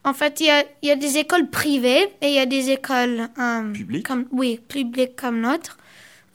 [0.04, 2.72] en fait, il y a, y a des écoles privées et il y a des
[2.72, 3.30] écoles
[3.74, 5.78] Publiques Comme, oui, publiques comme notre.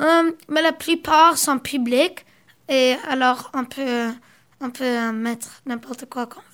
[0.01, 2.25] Hum, mais la plupart sont publiques
[2.69, 4.11] et alors on peut,
[4.61, 6.45] on peut euh, mettre n'importe quoi qu'on veut.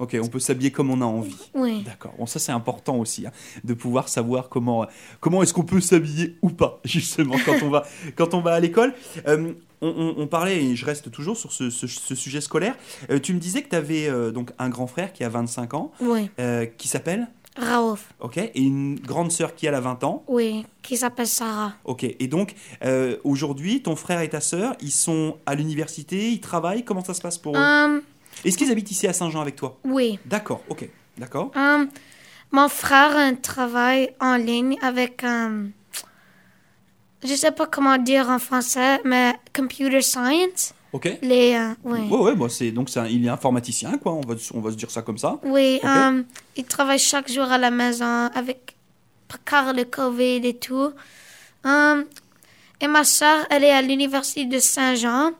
[0.00, 1.36] Ok, on peut s'habiller comme on a envie.
[1.54, 1.82] Oui.
[1.82, 2.14] D'accord.
[2.18, 3.32] Bon, ça c'est important aussi, hein,
[3.64, 4.86] de pouvoir savoir comment,
[5.20, 7.86] comment est-ce qu'on peut s'habiller ou pas, justement, quand on va,
[8.16, 8.94] quand on va à l'école.
[9.28, 12.76] Euh, on, on- on parlait, et je reste toujours sur ce, ce- ce sujet scolaire.
[13.10, 15.90] Euh, tu me disais que tu avais donc un grand frère qui a 25 ans,
[16.00, 16.30] Oui.
[16.38, 18.08] euh, qui s'appelle, Raouf.
[18.20, 20.22] ok, et une grande sœur qui a la 20 ans.
[20.28, 20.64] Oui.
[20.82, 21.72] Qui s'appelle Sarah.
[21.84, 26.40] Ok, et donc euh, aujourd'hui, ton frère et ta sœur, ils sont à l'université, ils
[26.40, 27.60] travaillent, comment ça se passe pour eux?
[27.60, 28.02] Hum,
[28.44, 29.78] Est-ce qu'ils habitent ici à Saint-Jean avec toi?
[29.84, 30.18] Oui.
[30.26, 31.50] D'accord, ok, d'accord.
[31.56, 31.88] Hum,
[32.52, 35.72] mon frère a un travail en ligne avec, hum,
[37.24, 40.72] je sais pas comment dire en français, mais computer science.
[40.92, 41.18] Ok.
[41.22, 42.00] Les, euh, oui.
[42.08, 44.12] Ouais, ouais, bah c'est donc c'est un- il est informaticien, quoi.
[44.12, 45.38] On va, on va se dire ça comme ça.
[45.44, 45.88] Oui, Ok.
[45.88, 46.24] hum,
[46.56, 48.74] il travaille chaque jour à la maison avec
[49.44, 50.90] car le Covid et tout.
[51.64, 52.04] Hum,
[52.80, 55.30] et ma soeur, elle est à l'université de Saint-Jean.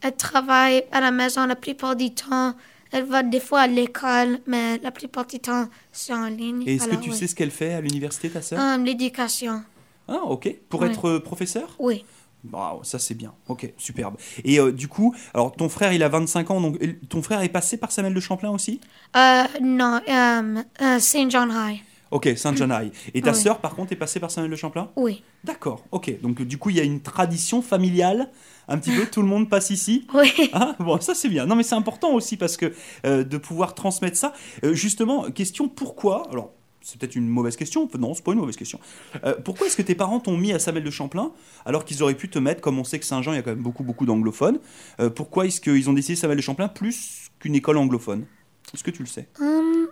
[0.00, 2.54] Elle travaille à la maison la plupart du temps.
[2.90, 6.62] Elle va des fois à l'école, mais la plupart du temps, c'est en ligne.
[6.66, 8.58] Et est-ce que Alors, tu sais ce qu'elle fait à l'université, ta sœur?
[8.60, 9.62] Hum, L'éducation,
[10.08, 10.54] Ah, ok.
[10.68, 10.88] Pour ouais.
[10.88, 11.74] être euh, professeur?
[11.78, 12.04] Oui.
[12.50, 13.32] Waouh, ça c'est bien.
[13.48, 14.16] Ok, superbe.
[14.44, 17.48] Et euh, du coup, alors ton frère, il a 25 ans, donc ton frère est
[17.48, 18.80] passé par Samuel de Champlain aussi?
[19.16, 21.80] Euh, non, euh, Saint John High.
[22.10, 22.90] Ok, Saint-John High.
[23.12, 23.36] Et ta Oui.
[23.36, 24.88] sœur, par contre, est passée par Samuel de Champlain?
[24.96, 25.22] Oui.
[25.44, 26.22] D'accord, ok.
[26.22, 28.30] Donc du coup, il y a une tradition familiale,
[28.66, 30.06] un petit peu, tout le monde passe ici?
[30.14, 30.32] Oui.
[30.54, 31.44] Ah, bon, ça c'est bien.
[31.44, 32.72] Non, mais c'est important aussi parce que
[33.04, 34.32] euh, de pouvoir transmettre ça.
[34.64, 36.26] Euh, justement, question pourquoi?
[36.32, 36.52] Alors,
[36.88, 37.86] c'est peut-être une mauvaise question.
[37.98, 38.80] Non, c'est pas une mauvaise question.
[39.22, 41.32] Euh, pourquoi est-ce que tes parents t'ont mis à Samuel de Champlain
[41.66, 43.50] alors qu'ils auraient pu te mettre, comme on sait que Saint-Jean, il y a quand
[43.50, 44.58] même beaucoup, beaucoup d'anglophones
[44.98, 48.24] euh, Pourquoi est-ce qu'ils ont décidé Samuel de Champlain plus qu'une école anglophone?
[48.72, 49.28] Est-ce que tu le sais?
[49.38, 49.88] Hum,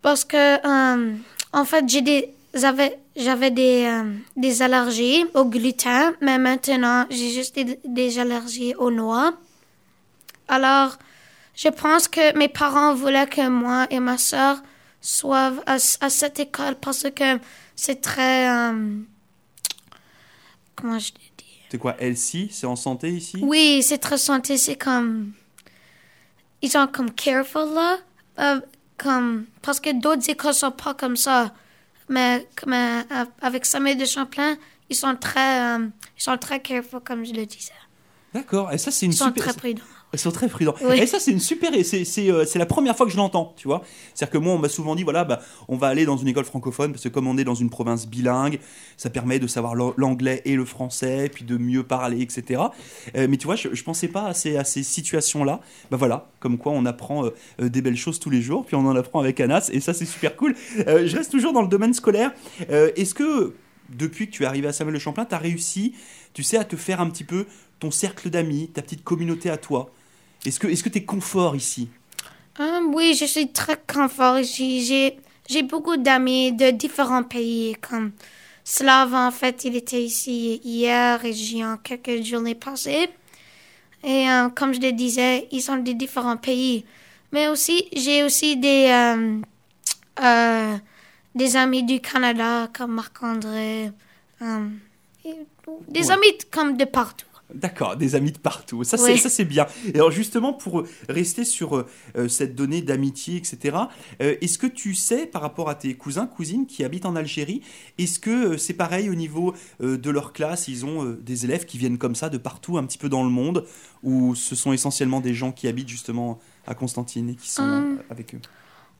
[0.00, 1.18] parce que, hum,
[1.52, 7.30] en fait, j'ai des, j'avais, j'avais des, hum, des allergies au gluten, mais maintenant, j'ai
[7.30, 9.32] juste des, des allergies aux noix.
[10.46, 10.98] Alors,
[11.56, 14.62] je pense que mes parents voulaient que moi et ma soeur
[15.00, 17.38] soient à, à cette école parce que
[17.74, 19.06] c'est très, hum,
[20.74, 21.20] comment je dis?
[21.70, 23.38] C'est quoi LC C'est en santé ici?
[23.42, 25.32] Oui, c'est très santé, c'est comme.
[26.62, 27.98] Ils sont comme careful là.
[28.38, 28.60] euh,
[28.96, 31.52] comme, parce que d'autres écoles sont pas comme ça.
[32.08, 33.02] Mais, comme, euh,
[33.42, 34.56] avec Samuel de Champlain,
[34.88, 37.72] ils sont très, euh, ils sont très careful, comme je le disais.
[38.32, 38.72] D'accord.
[38.72, 39.44] Et ça, c'est une Ils sont super.
[39.44, 39.82] très prudents.
[40.16, 40.74] Ils sont très prudents.
[40.82, 40.98] Oui.
[41.00, 41.70] Et ça, c'est une super.
[41.84, 43.82] C'est euh, c'est la première fois que je l'entends, tu vois.
[44.14, 46.44] C'est-à-dire que moi, on m'a souvent dit voilà, bah, on va aller dans une école
[46.44, 48.58] francophone parce que comme on est dans une province bilingue,
[48.96, 52.62] ça permet de savoir l'an- l'anglais et le français, puis de mieux parler, etc.
[53.14, 55.60] Euh, mais tu vois, je, je pensais pas à ces, à ces situations-là.
[55.90, 58.86] Bah voilà, comme quoi on apprend euh, des belles choses tous les jours, puis on
[58.86, 60.54] en apprend avec Anas, et ça, c'est super cool.
[60.76, 62.32] Je reste toujours dans le domaine scolaire.
[62.70, 63.54] Est-ce que
[63.90, 65.94] depuis que tu es arrivé à Samuel le Champlain, tu as réussi,
[66.32, 67.46] tu sais, à te faire un petit peu
[67.78, 69.90] ton cercle d'amis, ta petite communauté à toi?
[70.46, 71.88] Est-ce que tu es confort ici?
[72.58, 74.84] Hum, oui, je suis très confort ici.
[75.48, 78.12] J'ai, beaucoup d'amis de différents pays, comme
[78.64, 83.08] Slav, en fait, il était ici hier et j'ai en quelques journées passées.
[84.02, 86.84] Et euh, comme je le disais, ils sont de différents pays.
[87.32, 89.40] Mais aussi, j'ai aussi des, euh,
[90.22, 90.76] euh,
[91.34, 93.90] des amis du Canada comme Marc-André.
[95.88, 96.10] des Ouais.
[96.12, 97.25] amis comme de partout.
[97.54, 98.82] D'accord, des amis de partout.
[98.82, 99.66] Ça, c'est, bien.
[99.86, 103.76] Et alors, justement, pour euh, rester sur euh, euh, cette donnée d'amitié, etc.,
[104.20, 107.62] euh, est-ce que tu sais, par rapport à tes cousins, cousines qui habitent en Algérie,
[107.98, 110.66] est-ce que euh, c'est pareil au niveau de leur classe?
[110.66, 113.30] Ils ont des élèves qui viennent comme ça de partout, un petit peu dans le
[113.30, 113.64] monde,
[114.02, 117.98] ou ce sont essentiellement des gens qui habitent justement à Constantine et qui sont Hum.
[118.10, 118.40] avec eux?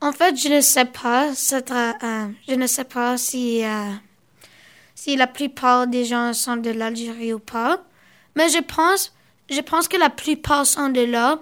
[0.01, 1.33] En fait, je ne sais pas.
[1.35, 3.63] je ne sais pas si,
[4.95, 7.83] si la plupart des gens sont de l'Algérie ou pas.
[8.37, 9.13] Mais je pense,
[9.51, 11.41] je pense que la plupart sont de là.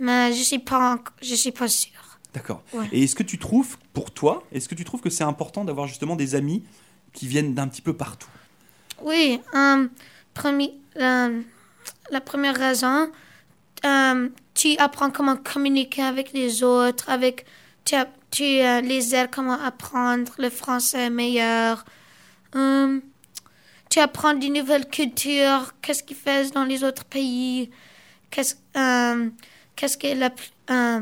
[0.00, 1.90] Mais je suis pas, enc- je suis pas sûre.
[2.32, 2.62] D'accord.
[2.72, 2.88] Ouais.
[2.92, 5.88] Et est-ce que tu trouves, pour toi, est-ce que tu trouves que c'est important d'avoir
[5.88, 6.62] justement des amis
[7.12, 8.28] qui viennent d'un petit peu partout?
[9.02, 9.88] Oui, euh,
[10.34, 11.40] premi- euh,
[12.10, 13.10] la première raison,
[13.84, 17.44] euh, tu apprends comment communiquer avec les autres, avec
[17.84, 17.96] tu,
[18.30, 21.84] tu euh, les aides comment apprendre le français meilleur.
[23.90, 27.70] Tu apprends de nouvelles cultures, qu'est-ce qu'ils font dans les autres pays,
[28.30, 29.30] qu'est-ce euh,
[30.70, 31.00] euh,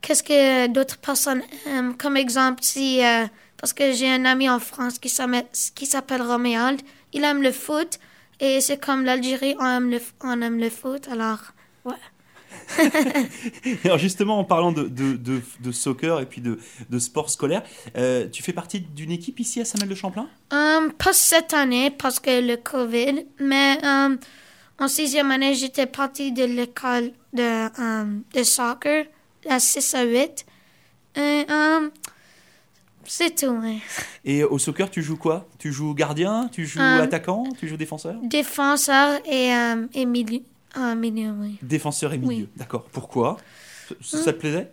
[0.00, 1.96] qu'est-ce que d'autres personnes aiment?
[1.96, 6.22] Comme exemple, si euh, parce que j'ai un ami en France qui s'appelle qui s'appelle
[6.22, 6.80] Roméald,
[7.12, 7.98] il aime le foot
[8.40, 11.52] et c'est comme l'Algérie, on aime le on aime le foot, alors.
[13.84, 16.58] Alors justement, en parlant de, de, de, de soccer et puis de,
[16.90, 17.62] de sport scolaire,
[17.96, 22.40] euh, tu fais partie d'une équipe ici à Saint-Mel-de-Champlain Euh, pas cette année parce que
[22.46, 24.16] le Covid, mais euh,
[24.78, 27.68] en sixième année, j'étais partie de l'école de,
[28.38, 29.06] de soccer
[29.48, 30.46] à 6 à 8.
[31.16, 31.44] Et,
[33.04, 33.46] c'est tout.
[33.50, 33.78] hein.
[34.24, 35.46] Et au soccer, tu joues quoi?
[35.58, 36.48] Tu joues gardien?
[36.52, 37.44] Tu joues attaquant?
[37.58, 38.14] Tu joues défenseur?
[38.22, 39.52] Défenseur et,
[39.94, 40.40] et milieu.
[40.96, 41.58] Milieu, oui.
[41.62, 42.44] Défenseur et milieu.
[42.44, 42.48] Oui.
[42.56, 42.84] D'accord.
[42.92, 43.36] Pourquoi?
[44.00, 44.70] Ça, ça te plaisait?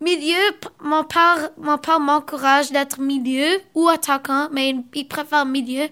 [0.00, 0.36] Milieu,
[0.82, 5.86] mon père, mon père m'encourage d'être milieu ou attaquant, mais il, il préfère milieu,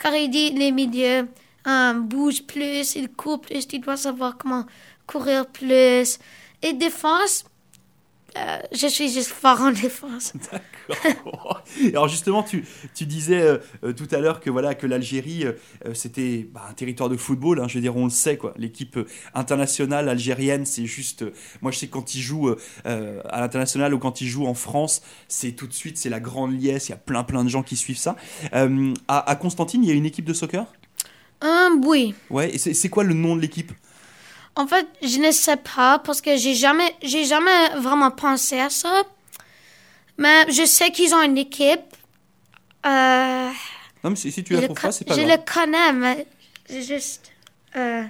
[0.00, 1.26] car il dit les milieux
[1.66, 4.66] euh, bougent plus, ils courent plus, tu dois savoir comment
[5.06, 6.18] courir plus.
[6.62, 7.44] Et défense,
[8.36, 10.32] euh, je suis juste fort en défense.
[10.52, 11.62] D'accord.
[11.88, 15.94] Alors justement, tu, tu disais euh, euh, tout à l'heure que voilà que l'Algérie euh,
[15.94, 17.60] c'était bah, un territoire de football.
[17.60, 18.54] hein, je veux dire, on le sait quoi.
[18.56, 18.98] L'équipe
[19.34, 21.24] internationale algérienne, c'est juste.
[21.62, 25.02] moi, je sais que quand ils jouent à l'international ou quand ils jouent en France,
[25.28, 26.88] c'est tout de suite c'est la grande liesse.
[26.88, 28.16] Il y a plein plein de gens qui suivent ça.
[28.52, 30.66] À, à Constantine, il y a une équipe de soccer?
[31.44, 32.14] Euh, oui.
[32.30, 32.54] Ouais.
[32.54, 33.72] Et c'est quoi le nom de l'équipe?
[34.56, 38.70] En fait, je ne sais pas parce que j'ai jamais, j'ai jamais vraiment pensé à
[38.70, 39.02] ça.
[40.18, 41.80] Mais je sais qu'ils ont une équipe.
[42.86, 43.50] Euh,
[44.02, 45.38] Non, mais si, si tu la trouves pas, c'est pas Je grave.
[45.38, 46.26] le connais, mais
[46.70, 47.30] j'ai juste.
[47.76, 48.04] euh,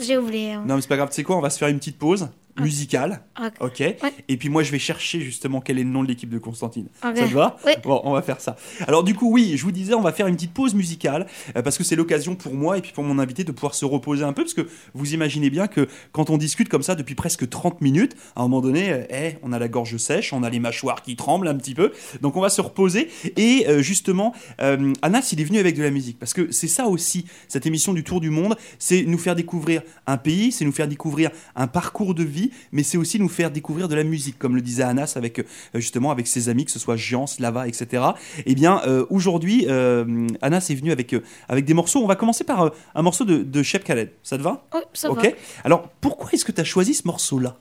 [0.00, 0.56] j'ai oublié.
[0.56, 1.10] Non, mais c'est pas grave.
[1.10, 2.28] Tu sais quoi On va se faire une petite pause
[2.60, 3.22] musicale.
[3.40, 3.52] Ok.
[3.60, 3.94] Ok.
[4.28, 6.88] Et puis moi, je vais chercher justement quel est le nom de l'équipe de Constantine.
[7.02, 7.72] Ça te va Oui.
[7.82, 8.56] Bon, on va faire ça.
[8.86, 11.62] Alors du coup, oui, je vous disais, on va faire une petite pause musicale euh,
[11.62, 14.24] parce que c'est l'occasion pour moi et puis pour mon invité de pouvoir se reposer
[14.24, 17.48] un peu parce que vous imaginez bien que quand on discute comme ça depuis presque
[17.48, 20.50] 30 minutes, à un moment donné, euh, eh, on a la gorge sèche, on a
[20.50, 24.34] les mâchoires qui tremblent un petit peu, donc on va se reposer et euh, justement,
[24.60, 27.66] euh, Anas, il est venu avec de la musique parce que c'est ça aussi, cette
[27.66, 31.30] émission du Tour du Monde, c'est nous faire découvrir un pays, c'est nous faire découvrir
[31.56, 34.62] un parcours de vie, mais c'est aussi nous faire découvrir de la musique, comme le
[34.62, 35.42] disait Anas avec euh,
[35.74, 38.02] justement avec ses amis, que ce soit Jean, Slava, etc.
[38.46, 42.02] Eh bien, euh, aujourd'hui, euh, Anas est venu avec, euh, avec des morceaux.
[42.02, 44.10] On va commencer par un morceau de, de Shep Khaled.
[44.22, 44.66] Ça te va?
[44.74, 45.22] Oui, ça Ok.
[45.24, 45.30] va.
[45.64, 47.56] Alors, pourquoi est-ce que tu as choisi ce morceau-là?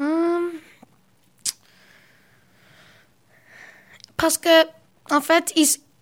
[0.00, 0.50] Hum,
[4.16, 4.48] parce que,
[5.10, 5.52] en fait,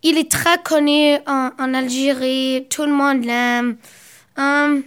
[0.02, 2.66] il est très connu en, en Algérie.
[2.70, 3.76] Tout le monde l'aime.
[4.36, 4.82] Hum,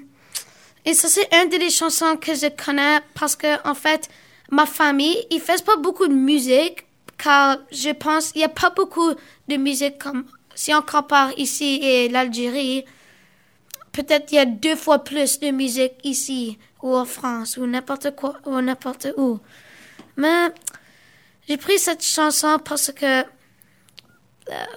[0.89, 4.09] et ça, c'est une des chansons que je connais parce que, en fait,
[4.49, 8.71] ma famille, ils font pas beaucoup de musique car je pense qu'il n'y a pas
[8.71, 9.13] beaucoup
[9.47, 10.25] de musique comme
[10.55, 12.85] si on compare ici et l'Algérie.
[13.91, 18.15] Peut-être il y a deux fois plus de musique ici ou en France ou n'importe
[18.15, 19.39] quoi ou n'importe où.
[20.17, 20.47] Mais
[21.47, 23.23] j'ai pris cette chanson parce que euh,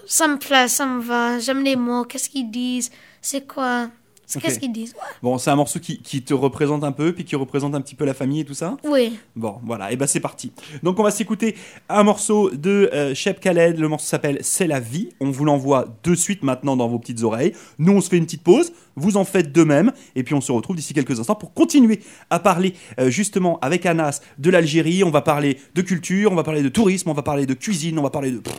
[0.06, 1.38] ça me plaît, ça me va.
[1.38, 2.90] J'aime les mots, qu'est-ce qu'ils disent,
[3.22, 3.88] c'est quoi,
[4.26, 4.94] c'est qu'est-ce qu'ils disent.
[4.94, 5.14] Ouais.
[5.22, 7.94] Bon, c'est un morceau qui, qui te représente un peu, puis qui représente un petit
[7.94, 8.76] peu la famille et tout ça?
[8.84, 9.18] Oui.
[9.36, 10.52] Bon, voilà, et ben c'est parti.
[10.82, 11.54] Donc on va s'écouter
[11.88, 15.10] un morceau de euh, Shep Khaled, le morceau s'appelle C'est la vie.
[15.20, 17.52] On vous l'envoie de suite maintenant dans vos petites oreilles.
[17.78, 20.40] Nous on se fait une petite pause, vous en faites de même, et puis on
[20.40, 25.04] se retrouve d'ici quelques instants pour continuer à parler euh, justement avec Anas de l'Algérie.
[25.04, 27.98] On va parler de culture, on va parler de tourisme, on va parler de cuisine,
[27.98, 28.54] on va parler de pff,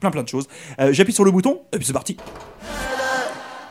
[0.00, 0.48] plein plein de choses.
[0.80, 2.16] Euh, J'appuie sur le bouton, et puis c'est parti.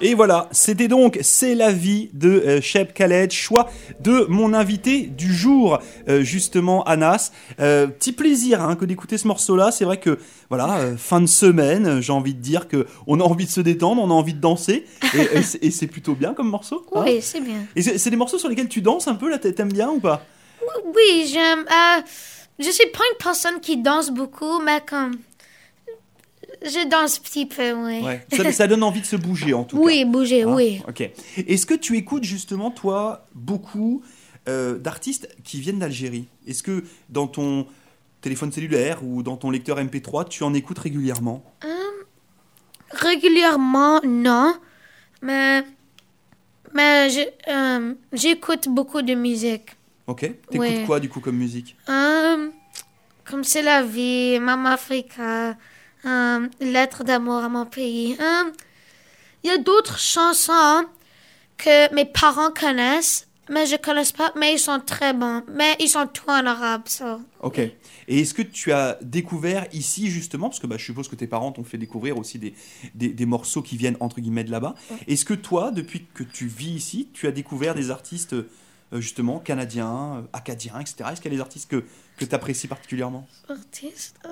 [0.01, 3.69] Et voilà, c'était donc C'est la vie de euh, Shep Khaled, choix
[4.01, 5.79] de mon invité du jour,
[6.09, 7.31] euh, justement Anas.
[7.61, 9.71] Euh, petit plaisir hein, que d'écouter ce morceau-là.
[9.71, 13.23] C'est vrai que voilà, euh, fin de semaine, j'ai envie de dire que on a
[13.23, 16.49] envie de se détendre, on a envie de danser, et, et c'est- plutôt bien comme
[16.49, 16.85] morceau.
[16.93, 17.03] hein.
[17.05, 17.65] Oui, c'est bien.
[17.75, 20.25] Et c'est des morceaux sur lesquels tu danses un peu là, t'aimes bien ou pas?
[20.93, 21.63] Oui, j'aime.
[22.59, 25.15] je suis pas une personne qui danse beaucoup, mais comme.
[26.65, 28.01] Je danse petit peu, oui.
[28.01, 28.25] Ouais.
[28.35, 29.83] Ça, ça donne envie de se bouger en tout cas.
[29.83, 30.81] Oui, bouger, Hein oui.
[30.87, 31.07] Ok.
[31.37, 34.01] Est-ce que tu écoutes justement, toi, beaucoup
[34.47, 36.25] euh, d'artistes qui viennent d'Algérie?
[36.47, 37.67] Est-ce que dans ton
[38.21, 41.43] téléphone cellulaire ou dans ton lecteur MP3, tu en écoutes régulièrement?
[42.91, 44.55] Régulièrement, non.
[45.21, 45.63] Mais.
[46.73, 47.07] Mais
[47.47, 49.69] euh, j'écoute beaucoup de musique.
[50.07, 50.19] Ok.
[50.21, 50.83] T'écoutes Ouais.
[50.85, 51.75] quoi du coup comme musique?
[51.87, 52.49] Euh,
[53.23, 55.55] comme c'est la vie, Mama Africa,
[56.05, 58.15] euh, Lettre d'amour à mon pays.
[58.19, 58.51] Euh,
[59.43, 60.85] Il y a d'autres chansons
[61.57, 65.43] que mes parents connaissent, mais je connais pas, mais ils sont très bons.
[65.53, 67.19] Mais ils sont tous en arabe, ça.
[67.41, 67.59] Ok.
[67.59, 71.27] Et est-ce que tu as découvert ici justement, parce que bah, je suppose que tes
[71.27, 72.53] parents t'ont fait découvrir aussi des,
[72.95, 74.75] des, des morceaux qui viennent entre guillemets de là-bas.
[75.07, 78.47] Est-ce que toi, depuis que tu vis ici, tu as découvert des artistes euh,
[78.93, 81.09] justement canadiens, euh, acadiens, etc.
[81.11, 81.83] Est-ce qu'il y a des artistes que,
[82.17, 83.27] que tu apprécies particulièrement?
[83.49, 84.17] Artiste.
[84.25, 84.29] euh,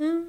[0.00, 0.24] hum,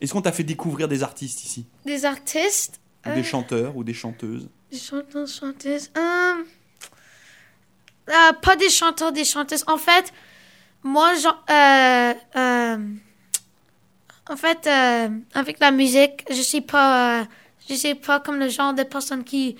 [0.00, 2.80] Est-ce qu'on t'a fait découvrir des artistes ici des artistes.
[3.06, 5.90] Ou Euh, des chanteurs ou des chanteuses Des chanteurs, chanteuses.
[5.96, 6.42] Euh,
[8.08, 9.64] euh, pas des chanteurs, des chanteuses.
[9.66, 10.12] En fait,
[10.82, 12.14] moi, genre, euh,
[14.28, 14.66] en fait,
[15.34, 17.26] avec la musique, je suis pas,
[17.68, 19.56] je suis pas comme le genre de personne qui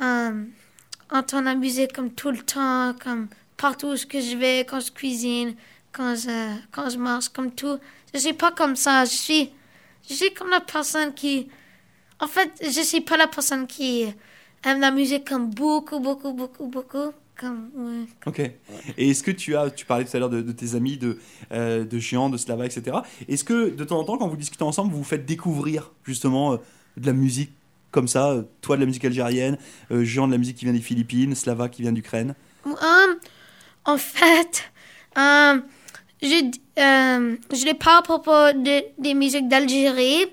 [0.00, 5.54] entend la musique comme tout le temps, comme partout où je vais, quand je cuisine,
[5.92, 7.78] quand je, quand je marche, comme tout.
[8.16, 9.04] Je suis pas comme ça.
[9.04, 9.50] Je suis,
[10.08, 11.48] je suis comme la personne qui,
[12.18, 14.06] en fait, je suis pas la personne qui
[14.64, 17.12] aime la musique comme beaucoup, beaucoup, beaucoup, beaucoup.
[17.38, 18.06] Comme, ouais.
[18.24, 18.38] Ok.
[18.96, 21.18] Et est-ce que tu as, tu parlais tout à l'heure de, de tes amis, de,
[21.52, 22.96] euh, de Géant, de Slava, etc.
[23.28, 26.54] Est-ce que de temps en temps, quand vous discutez ensemble, vous vous faites découvrir justement
[26.54, 26.56] euh,
[26.96, 27.52] de la musique
[27.90, 29.58] comme ça euh, Toi de la musique algérienne,
[29.90, 32.34] euh, Géant de la musique qui vient des Philippines, Slava qui vient d'Ukraine?
[32.66, 33.14] Euh,
[33.84, 34.72] en fait,
[35.18, 35.60] euh,
[36.22, 40.26] je, euh, je les parle à propos de- des musiques d'Algérie,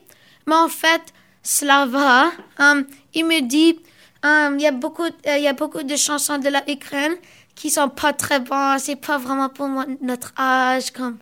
[0.47, 1.01] mais en fait,
[1.41, 3.79] Slava, euh, il me dit,
[4.25, 7.15] euh, il y a beaucoup, euh, y a beaucoup de chansons de la Ukraine
[7.55, 9.69] qui sont pas très bonnes, c'est pas vraiment pour
[10.01, 11.17] notre âge, comme,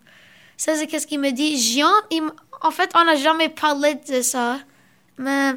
[0.58, 1.58] ça c'est qu'est-ce qu'il me dit?
[1.58, 2.24] Jean, il
[2.64, 4.60] en fait, on n'a jamais parlé de ça,
[5.18, 5.54] mais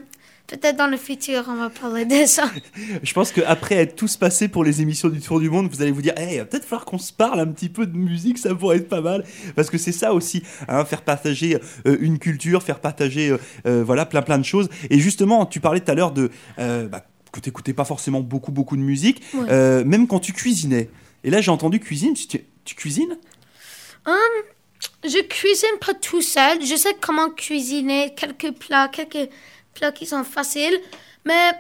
[0.47, 2.51] peut-être dans le futur, on va parler de ça.
[3.03, 5.91] Je pense qu'après être tous passés pour les émissions du Tour du Monde, vous allez
[5.91, 8.39] vous dire, hey, il va peut-être falloir qu'on se parle un petit peu de musique,
[8.39, 9.25] ça pourrait être pas mal.
[9.57, 13.83] Parce que c'est ça aussi, hein, faire partager euh, une culture, faire partager euh, euh,
[13.85, 14.69] voilà, plein plein de choses.
[14.91, 18.21] Et justement, tu parlais tout à l'heure de euh, bah, que tu n'écoutais pas forcément
[18.21, 19.85] beaucoup beaucoup de musique, Ouais.
[19.85, 20.89] même quand tu cuisinais.
[21.25, 22.15] Et là, j'ai entendu cuisine.
[22.15, 22.27] Tu,
[22.65, 23.17] tu cuisines?
[25.03, 26.65] Je cuisine pas tout seul.
[26.65, 29.31] Je sais comment cuisiner quelques plats, quelques
[29.75, 30.79] plats qui sont faciles.
[31.25, 31.53] Mais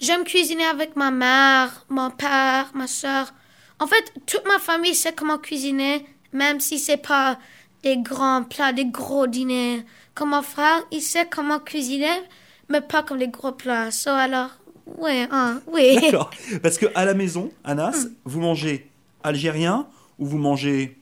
[0.00, 3.32] j'aime cuisiner avec ma mère, mon père, ma soeur.
[3.78, 7.38] En fait, toute ma famille sait comment cuisiner, même si c'est pas
[7.82, 9.84] des grands plats, des gros dîners.
[10.14, 12.22] Comme mon frère, il sait comment cuisiner,
[12.68, 13.90] mais pas comme les gros plats.
[13.90, 14.50] So, alors,
[14.86, 15.98] oui, hein, oui.
[16.00, 16.30] D'accord.
[16.62, 18.90] Parce que à la maison, Anas, vous mangez
[19.22, 19.86] algérien
[20.18, 20.98] ou vous mangez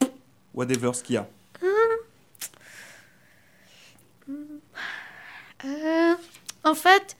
[0.54, 1.28] whatever ce qu'il y a?
[5.64, 6.14] Euh,
[6.64, 7.16] en fait,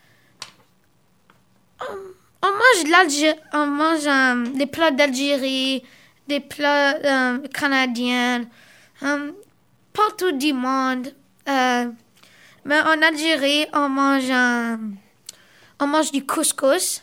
[1.81, 5.83] on, mange l'Algérie, on mange euh, des plats d'Algérie,
[6.29, 8.45] des plats euh, canadiens,
[9.03, 9.33] euh,
[9.93, 11.15] partout du monde.
[11.49, 11.91] Euh,
[12.65, 14.31] mais en Algérie, on mange,
[15.81, 17.03] on mange du couscous.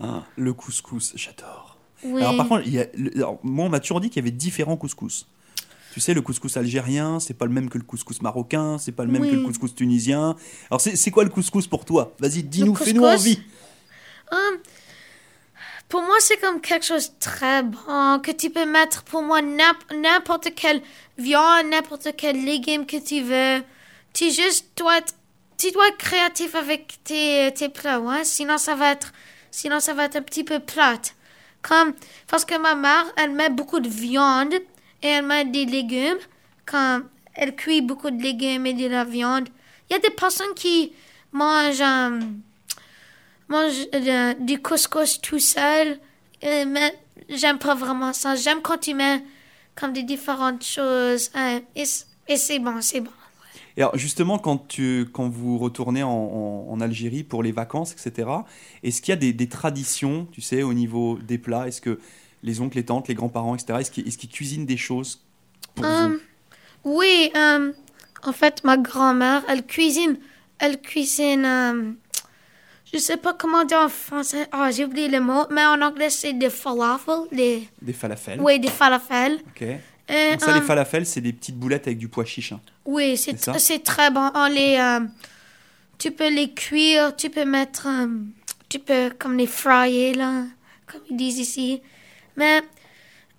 [0.00, 1.76] Ah, Le couscous, j'adore.
[2.04, 2.20] Oui.
[2.20, 2.86] Alors par contre, il y a,
[3.16, 5.26] alors, moi on m'a toujours dit qu'il y avait différents couscous.
[5.98, 9.04] Tu sais, le couscous algérien, c'est pas le même que le couscous marocain, c'est pas
[9.04, 9.30] le même Oui.
[9.32, 10.36] que le couscous tunisien.
[10.70, 12.14] Alors c'est quoi le couscous pour toi?
[12.20, 13.42] Vas-y, dis-nous, fais-nous envie.
[14.30, 14.58] Hum,
[15.88, 19.42] pour moi, c'est comme quelque chose de très bon que tu peux mettre pour moi
[19.42, 20.82] n'imp- n'importe quelle
[21.18, 23.64] viande, n'importe quel légume que tu veux.
[24.14, 25.14] Tu juste dois être,
[25.56, 28.22] tu dois être créatif avec tes, tes plats, ouais.
[28.22, 29.12] Sinon, ça va être,
[29.50, 31.16] sinon ça va être un petit peu plate.
[31.60, 31.92] Comme,
[32.28, 34.54] parce que ma mère, elle met beaucoup de viande
[35.02, 36.18] et elle met des légumes.
[36.66, 37.00] Quand
[37.34, 39.48] elle cuit beaucoup de légumes et de la viande.
[39.88, 40.92] Il y a des personnes qui
[41.32, 42.20] mangent, euh,
[43.48, 45.98] mange euh, du couscous tout seul,
[46.44, 46.94] euh, mais
[47.28, 48.34] j'aime pas vraiment ça.
[48.36, 49.22] J'aime quand tu mets
[49.74, 51.30] comme des différentes choses.
[51.36, 51.84] euh, et
[52.30, 53.10] Et c'est bon, c'est bon.
[53.76, 57.92] Et alors justement, quand, tu, quand vous retournez en, en- en Algérie pour les vacances,
[57.92, 58.28] etc.,
[58.82, 61.68] est-ce qu'il y a des, des traditions, tu sais, au niveau des plats?
[61.68, 61.98] Est-ce que
[62.42, 65.20] les oncles, les tantes, les grands-parents, etc., est-ce qu'ils cuisinent des choses
[65.74, 66.18] pour Hum,
[66.84, 67.72] oui, hum,
[68.22, 70.18] en fait, ma grand-mère, elle cuisine.
[70.58, 71.44] Elle cuisine.
[71.44, 71.96] hum,
[72.92, 74.48] je sais pas comment dire en français.
[74.50, 75.44] Ah, j'ai oublié le mot.
[75.50, 77.20] Mais en anglais, c'est des falafel.
[77.32, 79.38] Des, Des falafels oui, des falafels.
[79.50, 79.62] Ok.
[79.62, 82.52] Et, Donc ça, les falafels, c'est des petites boulettes avec du pois chiche.
[82.52, 82.60] hein.
[82.86, 84.30] Oui, c'est très bon.
[84.34, 85.00] On les, euh,
[85.98, 88.06] tu peux les cuire, tu peux mettre, euh,
[88.70, 90.44] tu peux comme les fryer là,
[90.86, 91.82] comme ils disent ici.
[92.38, 92.62] Mais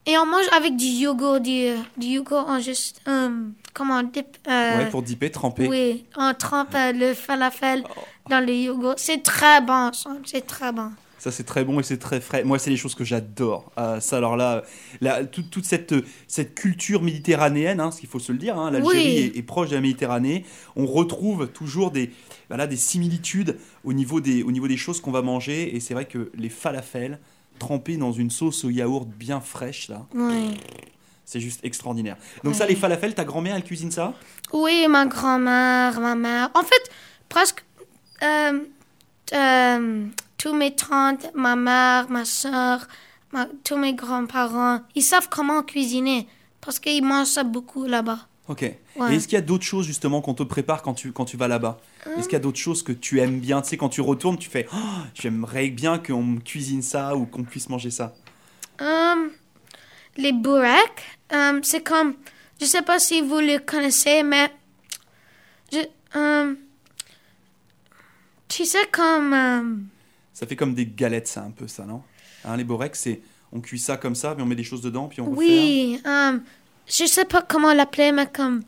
[0.06, 3.30] et on mange avec du yogourt, du, du yogourt en juste, euh,
[3.74, 5.68] comment dip, euh, Ouais, pour dipper, tremper.
[5.68, 8.00] oui, on trempe euh, le falafel Oh.
[8.30, 8.96] dans le yogourt.
[8.98, 9.92] C'est très bon,
[10.26, 10.92] c'est très bon.
[11.20, 12.46] Ça, c'est très bon et c'est très frais.
[12.46, 13.74] Moi, c'est les choses que j'adore.
[13.78, 14.64] Euh, ça, alors là,
[15.30, 15.94] toute, toute cette,
[16.30, 19.32] cette culture méditerranéenne, hein, ce qu'il faut se le dire, hein, l'Algérie Oui.
[19.36, 20.46] est, est proche de la Méditerranée.
[20.78, 22.12] On retrouve toujours des,
[22.48, 25.76] voilà, des similitudes au niveau des, au niveau des choses qu'on va manger.
[25.76, 27.20] Et c'est vrai que les falafels,
[27.60, 30.58] trempés dans une sauce au yaourt bien fraîche, là, Oui.
[31.26, 32.18] c'est juste extraordinaire.
[32.44, 32.72] Donc ça, Ouais.
[32.72, 34.14] les falafels, ta grand-mère, elle cuisine ça?
[34.54, 36.50] Oui, ma grand-mère, ma mère.
[36.56, 36.90] En fait,
[37.30, 37.64] presque
[38.24, 38.60] euh,
[39.34, 40.06] euh,
[40.38, 42.88] tous mes tantes, ma mère, ma soeur,
[43.64, 46.28] tous mes grands-parents, ils savent comment cuisiner
[46.62, 48.20] parce qu'ils mangent ça beaucoup là-bas.
[48.48, 48.64] Ok.
[48.64, 49.16] Et Ouais.
[49.16, 51.48] est-ce qu'il y a d'autres choses justement qu'on te prépare quand tu, quand tu vas
[51.48, 51.78] là-bas?
[52.06, 53.62] Est-ce qu'il y a d'autres choses que tu aimes bien?
[53.62, 54.78] Tu sais, quand tu retournes, tu fais Oh,
[55.14, 58.16] J'aimerais bien qu'on me cuisine ça ou qu'on puisse manger ça.
[58.82, 59.30] Euh,
[60.18, 62.16] les boureks, euh, c'est comme,
[62.60, 64.50] je sais pas si vous le connaissez, mais
[65.72, 65.80] je,
[66.16, 66.56] euh,
[68.48, 69.88] tu sais comme,
[70.34, 72.02] Ça fait comme des galettes, ça, un peu, ça, non?
[72.46, 73.22] Hein, Les boreks, c'est.
[73.52, 75.38] On cuit ça comme ça, puis on met des choses dedans, puis on referme.
[75.40, 76.02] Oui,
[76.88, 78.62] je sais pas comment l'appeler, mais comme.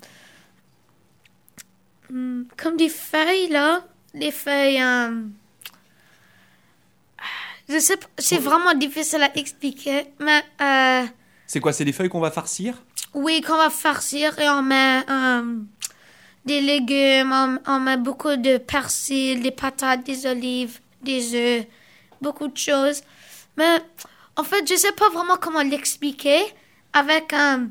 [2.11, 3.85] Hmm, Comme des feuilles, là.
[4.13, 4.81] Des feuilles.
[4.81, 5.21] euh,
[7.69, 10.43] Je sais c'est vraiment difficile à expliquer, mais.
[10.61, 11.05] euh,
[11.47, 12.73] C'est quoi C'est des feuilles qu'on va farcir?
[13.13, 15.55] Oui, qu'on va farcir et on met euh,
[16.45, 21.65] des légumes, on, on met beaucoup de persil, des patates, des olives, des œufs,
[22.21, 23.01] beaucoup de choses.
[23.57, 23.77] Mais
[24.35, 26.39] en fait, je sais pas vraiment comment l'expliquer.
[26.93, 27.69] Avec un,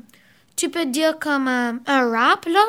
[0.55, 2.63] tu peux dire comme un, un wrap là,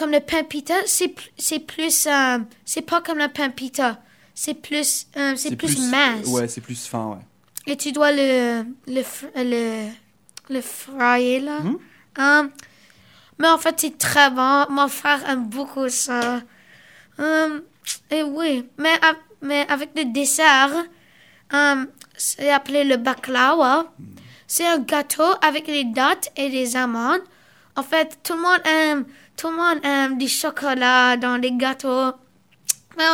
[0.00, 0.74] comme le pain pita.
[0.86, 4.00] C'est c'est plus, euh, c'est pas comme le pain pita.
[4.34, 6.26] C'est plus, euh, c'est plus, mince.
[6.26, 7.24] Ouais, c'est plus fin, ouais.
[7.66, 9.02] Et tu dois le, le,
[9.36, 9.90] le,
[10.48, 11.60] le fryer, là.
[11.60, 11.78] Mhm.
[12.18, 12.50] Hum,
[13.38, 14.64] mais en fait, c'est très bon.
[14.70, 16.40] Mon frère aime beaucoup ça.
[17.18, 17.60] Hum,
[18.10, 18.98] et oui, mais,
[19.42, 20.72] mais avec le dessert,
[21.52, 21.86] hum,
[22.16, 23.92] c'est appelé le baklawa.
[24.46, 27.20] C'est un gâteau avec des dattes et des amandes.
[27.80, 29.06] En fait, tout le monde aime,
[29.38, 32.12] tout le monde aime du chocolat dans les gâteaux.
[32.98, 33.04] Mais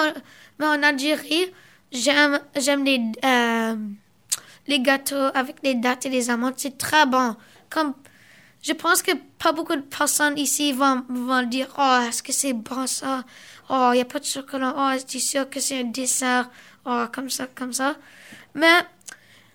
[0.59, 1.53] mais en Algérie,
[1.93, 3.77] j'aime, j'aime les, euh,
[4.67, 6.55] les gâteaux avec les dattes et les amandes.
[6.57, 7.37] C'est très bon.
[7.71, 7.95] Comme,
[8.61, 12.53] je pense que pas beaucoup de personnes ici vont, vont dire, oh, est-ce que c'est
[12.53, 13.23] bon ça?
[13.71, 14.75] Oh, il n'y a pas de chocolat.
[14.77, 16.51] Oh, es-tu sûr que c'est un dessert?
[16.85, 17.95] Oh, comme ça, comme ça.
[18.55, 18.81] Mais,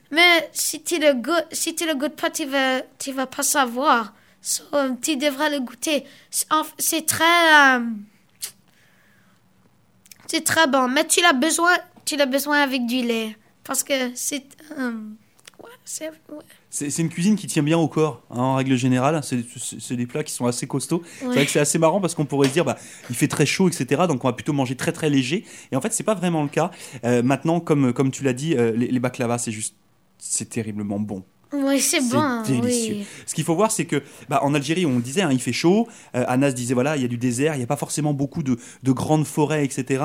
[0.10, 3.44] mais si tu le goûtes, si tu le goûtes pas, tu vas, tu vas pas
[3.44, 4.14] savoir.
[4.42, 4.64] So,
[5.02, 6.04] tu devrais le goûter.
[6.78, 7.86] C'est très, euh,
[10.28, 11.72] c'est très bon, mais tu l'as besoin,
[12.06, 14.44] tu l'as besoin avec du lait parce que c'est,
[14.80, 14.94] euh,
[15.62, 16.44] ouais, c'est, ouais.
[16.72, 19.22] C'est une cuisine qui tient bien au corps, hein, en règle générale.
[19.24, 21.04] C'est des plats qui sont assez costauds.
[21.20, 22.78] C'est vrai que c'est assez marrant parce qu'on pourrait se dire, bah,
[23.10, 24.04] il fait très chaud, etc.
[24.08, 25.44] Donc on va plutôt manger très très léger.
[25.74, 26.72] Et en fait, c'est pas vraiment le cas.
[27.04, 29.76] Euh, maintenant, comme, comme tu l'as dit, euh, les, les baklavas, c'est juste.
[30.18, 31.26] C'est terriblement bon.
[31.54, 32.96] Oui, c'est C'est bon, délicieux.
[32.96, 33.06] oui.
[33.26, 35.88] Ce qu'il faut voir, c'est que bah, en Algérie, on disait, hein, il fait chaud.
[36.16, 38.42] Euh, Anas disait, voilà, il y a du désert, il n'y a pas forcément beaucoup
[38.44, 40.04] de, de grandes forêts, etc.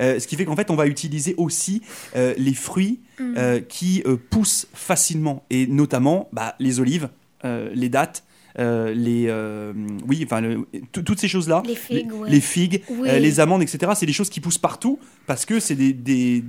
[0.00, 1.82] Euh, ce qui fait qu'en fait, on va utiliser aussi
[2.16, 3.62] euh, les fruits Mm.
[3.68, 7.08] qui poussent facilement, et notamment bah, les olives,
[7.42, 8.22] les dattes.
[8.58, 9.72] Euh, les euh,
[10.08, 12.30] oui enfin le- toutes ces choses là Les figues, ouais.
[12.30, 13.08] les figues Oui.
[13.08, 16.44] euh, les amandes etc c'est des choses qui poussent partout parce que c'est des, des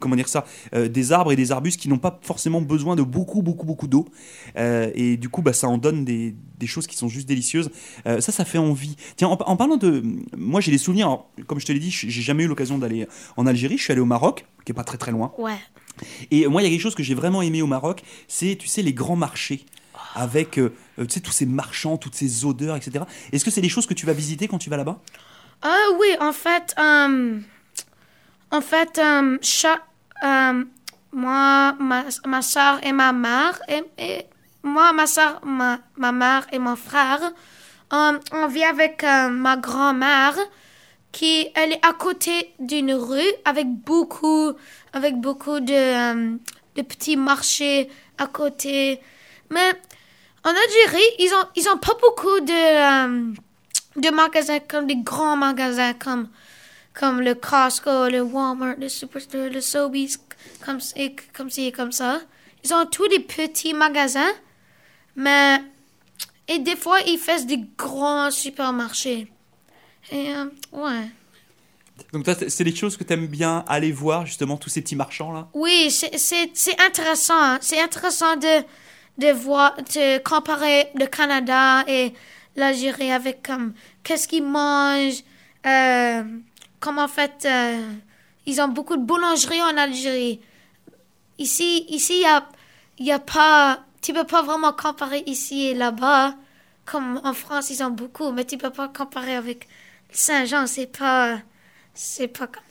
[0.00, 3.42] comment dire ça des arbres et des arbustes qui n'ont pas forcément besoin de beaucoup
[3.42, 4.06] beaucoup beaucoup d'eau
[4.56, 7.70] et du coup bah ça en donne des, des choses qui sont juste délicieuses
[8.04, 10.02] ça ça fait envie tiens en, en parlant de
[10.36, 13.06] moi j'ai des souvenirs alors, comme je te l'ai dit j'ai jamais eu l'occasion d'aller
[13.36, 15.56] en Algérie je suis allé au Maroc qui est pas très très loin Ouais.
[16.30, 18.66] et moi, il y a quelque chose que j'ai vraiment aimé au Maroc, c'est, tu
[18.68, 19.64] sais, les grands marchés.
[20.14, 23.04] Avec, euh, euh, tu sais, tous ces marchands, toutes ces odeurs, etc.
[23.32, 25.00] Est-ce que c'est des choses que tu vas visiter quand tu vas là-bas?
[25.62, 27.38] Ah oui, en fait, euh,
[28.50, 29.00] en fait,
[31.12, 34.26] moi, ma, ma soeur et ma mère, et,
[34.62, 37.20] moi, ma soeur, ma, ma mère et mon frère,
[37.90, 40.36] on vit avec ma grand-mère
[41.12, 44.52] qui elle est à côté d'une rue avec beaucoup
[44.94, 46.36] avec beaucoup de,
[46.76, 47.88] de petits marchés
[48.18, 49.00] à côté.
[49.50, 49.72] Mais
[50.44, 53.32] en Algérie, ils ont ils ont pas beaucoup de euh,
[53.96, 56.28] de magasins comme des grands magasins comme
[56.94, 60.16] comme le Costco, le Walmart, le Superstore, le Sobeys,
[60.64, 62.20] comme et comme ci et comme ça.
[62.64, 64.32] Ils ont tous des petits magasins,
[65.16, 65.60] mais
[66.48, 69.30] et des fois ils font des grands supermarchés.
[70.10, 71.08] Et euh, ouais.
[72.12, 74.96] Donc toi, c'est des choses que tu aimes bien aller voir, justement, tous ces petits
[74.96, 77.34] marchands là Oui, c'est intéressant.
[77.40, 77.58] hein.
[77.60, 78.64] C'est intéressant de,
[79.18, 82.12] de voir, de comparer le Canada et
[82.56, 85.22] l'Algérie avec comme qu'est-ce qu'ils mangent,
[85.66, 86.22] euh,
[86.80, 87.92] comme en fait euh,
[88.46, 90.40] ils ont beaucoup de boulangeries en Algérie.
[91.38, 92.46] Ici, ici y a,
[92.98, 96.34] y a pas, tu peux pas vraiment comparer ici et là-bas.
[96.84, 99.68] Comme en France, ils ont beaucoup, mais tu peux pas comparer avec
[100.10, 100.66] Saint-Jean.
[100.66, 101.38] C'est pas,
[101.94, 102.62] c'est pas comme.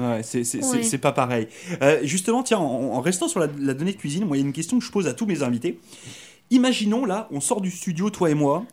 [0.00, 1.48] Ouais, c'est c'est pas pareil.
[1.82, 4.42] Euh, justement, tiens, en, en restant sur la, la donnée de cuisine, moi, il y
[4.42, 5.78] a une question que je pose à tous mes invités.
[6.50, 8.64] Imaginons là, on sort du studio, toi et moi,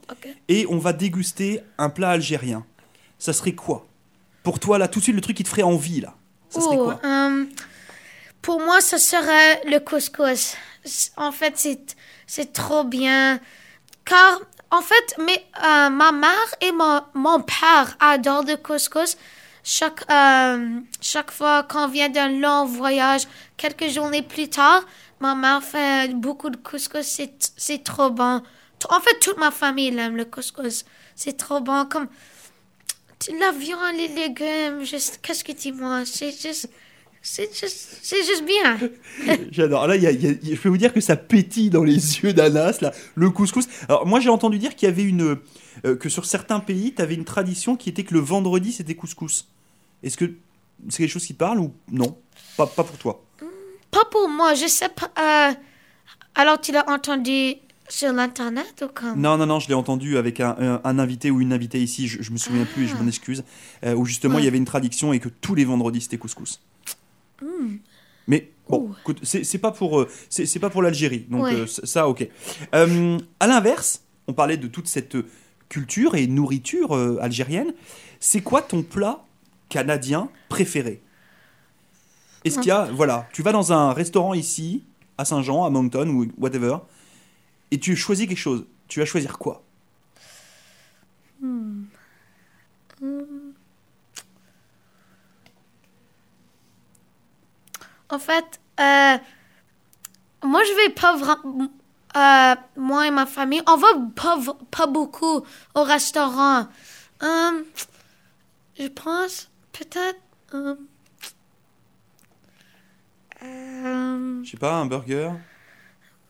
[0.48, 2.66] et on va déguster un plat algérien.
[3.20, 3.86] Ça serait quoi?
[4.44, 6.16] Pour toi, là, tout de suite, le truc qui te ferait envie, là
[6.50, 7.00] Ça serait Oh, quoi?
[7.04, 7.46] euh,
[8.42, 10.56] pour moi, ce serait le couscous.
[11.18, 11.54] En fait,
[12.26, 13.40] c'est, trop bien.
[14.06, 14.40] Car,
[14.72, 19.18] en fait, mais, euh, ma mère et mon, mon père adorent le couscous.
[19.70, 23.24] Chaque, euh, chaque fois qu'on vient d'un long voyage,
[23.58, 24.82] quelques journées plus tard,
[25.20, 27.20] ma mère fait beaucoup de couscous.
[27.58, 28.42] C'est, trop bon.
[28.90, 30.86] En fait, toute ma famille aime le couscous.
[31.16, 31.86] C'est trop bon.
[31.86, 32.08] Comme
[33.40, 34.84] la viande, les légumes,
[35.22, 36.08] qu'est-ce que tu manges?
[36.08, 36.70] C'est juste,
[37.22, 38.78] c'est juste, juste bien.
[39.52, 39.88] J'adore.
[39.88, 42.78] Là, y y a- je peux vous dire que ça pétille dans les yeux d'Anas,
[42.82, 43.66] là, le couscous.
[43.90, 45.38] Alors, moi, j'ai entendu dire qu'il y avait une.
[45.86, 48.96] euh, que sur certains pays, tu avais une tradition qui était que le vendredi, c'était
[48.96, 49.48] couscous.
[50.04, 50.32] Est-ce que
[50.90, 52.18] c'est quelque chose qui te parle ou non?
[52.56, 53.24] Pas, pas pour toi.
[53.92, 55.12] Pas pour moi, je sais pas.
[55.20, 55.54] euh,
[56.36, 57.56] alors, tu l'as entendu
[57.90, 59.20] sur l'Internet ou comme?
[59.20, 62.08] Non, non, non, je l'ai entendu avec un, un- un invité ou une invitée ici,
[62.08, 63.44] je, je me souviens plus et je m'en excuse,
[63.86, 64.42] euh, où justement Ouais.
[64.42, 66.60] il y avait une tradition et que tous les vendredis c'était couscous.
[68.28, 68.92] Mais bon,
[69.24, 71.54] c'est pas pour, euh, c'est pas pour l'Algérie, donc Ouais.
[71.54, 72.28] euh, ça ok.
[72.76, 75.16] Euh, à l'inverse, on parlait de toute cette
[75.70, 77.74] culture et nourriture euh, algérienne.
[78.20, 79.24] C'est quoi ton plat
[79.70, 81.02] canadien préféré
[82.44, 84.84] Est-ce qu'il y a, voilà, tu vas dans un restaurant ici,
[85.18, 86.78] à Saint-Jean, à Moncton ou whatever,
[87.72, 88.66] et tu choisis quelque chose.
[88.88, 89.64] Tu vas choisir quoi?
[98.10, 99.18] En fait, euh,
[100.44, 101.70] moi, je vais pas vraiment.
[102.16, 104.38] euh, moi et ma famille, on va pas,
[104.72, 105.44] pas beaucoup
[105.76, 106.68] au restaurant.
[107.24, 107.64] Euh,
[108.80, 110.20] je pense peut-être.
[110.54, 110.76] euh,
[113.44, 115.32] euh, Je sais pas, un burger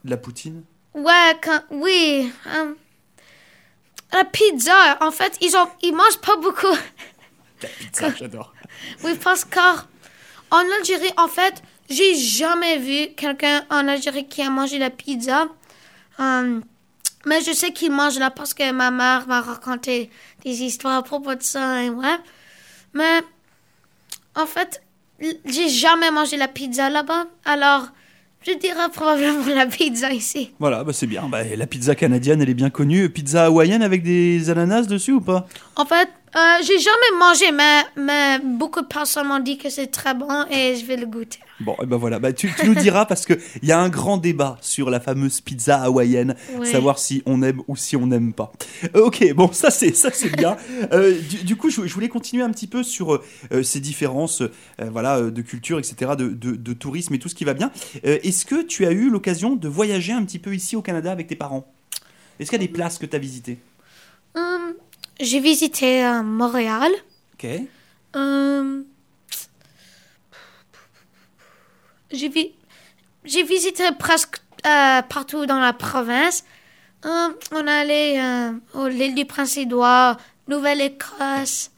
[0.04, 2.32] De la poutine ouais, quand, oui.
[2.48, 2.74] euh,
[4.14, 6.68] la pizza, en fait, ils, ont, ils mangent pas beaucoup.
[7.62, 8.54] La pizza, j'adore.
[9.04, 9.76] Oui, parce qu'en
[10.80, 15.48] Algérie, en fait, j'ai jamais vu quelqu'un en Algérie qui a mangé la pizza.
[16.20, 16.62] Euh,
[17.26, 20.12] mais je sais qu'il mange là parce que ma mère m'a raconté
[20.46, 21.84] des histoires à propos de ça.
[21.84, 22.18] Et ouais.
[22.94, 23.22] Mais
[24.38, 24.82] en fait,
[25.20, 27.26] j'ai jamais mangé la pizza là-bas.
[27.44, 27.88] Alors,
[28.46, 30.52] je dirais probablement la pizza ici.
[30.60, 31.28] Voilà, bah c'est bien.
[31.28, 33.10] Bah, la pizza canadienne, elle est bien connue.
[33.10, 35.48] Pizza hawaïenne avec des ananas dessus ou pas?
[35.76, 39.88] En fait, euh, j'ai jamais mangé, mais, mais beaucoup de personnes m'ont dit que c'est
[39.88, 41.40] très bon et je vais le goûter.
[41.60, 44.18] Bon, et ben voilà, bah, tu, tu nous diras parce qu'il y a un grand
[44.18, 48.52] débat sur la fameuse pizza hawaïenne, savoir si on aime ou si on n'aime pas.
[48.96, 50.58] Euh, ok, bon, ça c'est ça c'est bien.
[50.92, 53.24] Euh, du, du coup, je, je voulais continuer un petit peu sur
[53.64, 54.44] ces différences
[54.80, 57.72] voilà, de culture, etc., de, de- de tourisme et tout ce qui va bien.
[58.04, 61.26] Est-ce que tu as eu l'occasion de voyager un petit peu ici au Canada avec
[61.28, 61.66] tes parents?
[62.40, 63.58] Est-ce qu'il y a des places que tu as visitées?
[64.36, 64.74] Hum,
[65.20, 66.92] j'ai visité euh, Montréal.
[67.34, 67.48] Ok.
[68.14, 68.86] Hum,
[72.12, 72.54] j'ai vi-
[73.26, 76.44] j'ai visité presque euh, partout dans la province.
[77.04, 81.72] On est allé euh, au l'île du Prince-Édouard, Nouvelle-Écosse.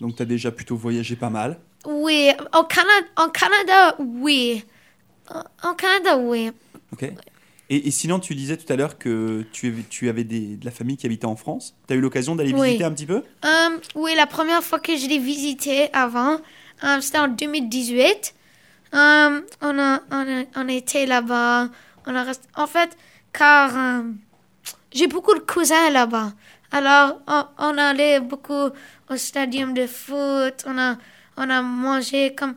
[0.00, 1.58] Donc tu as déjà plutôt voyagé pas mal.
[1.86, 4.64] oui, au Canada, en Canada, oui.
[5.62, 6.50] En Canada, oui.
[6.92, 7.12] Ok.
[7.72, 10.64] Et, et sinon, tu disais tout à l'heure que tu avais, tu avais des, de
[10.64, 11.74] la famille qui habitait en France.
[11.86, 12.66] Tu as eu l'occasion d'aller Oui.
[12.68, 13.22] visiter un petit peu?
[13.44, 16.40] Euh, oui, la première fois que je l'ai visité avant,
[16.84, 18.34] euh, c'était en 2018.
[18.92, 21.68] Euh, on, a, on, a, on été là-bas.
[22.06, 22.96] On a resté- En fait,
[23.32, 24.02] car
[24.92, 26.32] j'ai beaucoup de cousins là-bas.
[26.72, 28.70] Alors, on, on allait beaucoup
[29.10, 30.96] au stadium de foot, on a,
[31.36, 32.54] on a mangé comme...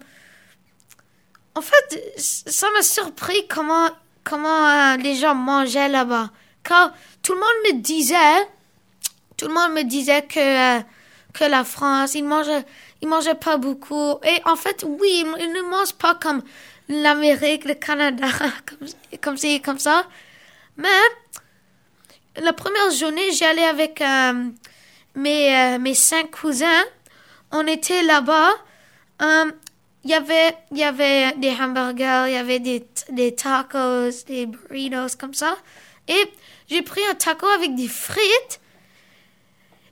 [1.55, 3.89] En fait, ça m'a surpris comment,
[4.23, 6.29] comment euh, les gens mangeaient là-bas.
[6.63, 8.47] Car tout le monde me disait,
[9.37, 10.81] tout le monde me disait que, euh,
[11.33, 12.65] que la France, ils mangeaient,
[13.01, 14.15] ils mangeaient pas beaucoup.
[14.23, 16.41] Et en fait, oui, ils, ne mangent pas comme
[16.87, 18.27] l'Amérique, le Canada,
[19.21, 20.05] comme, comme, comme ça.
[20.77, 20.87] Mais
[22.41, 24.49] la première journée, j'allais avec euh,
[25.15, 26.83] mes, mes cinq cousins.
[27.51, 28.51] On était là-bas.
[30.03, 34.45] Il y avait, il y avait des hamburgers, il y avait des, des tacos, des
[34.45, 35.55] burritos, comme ça.
[36.07, 36.31] Et
[36.67, 38.59] j'ai pris un taco avec des frites.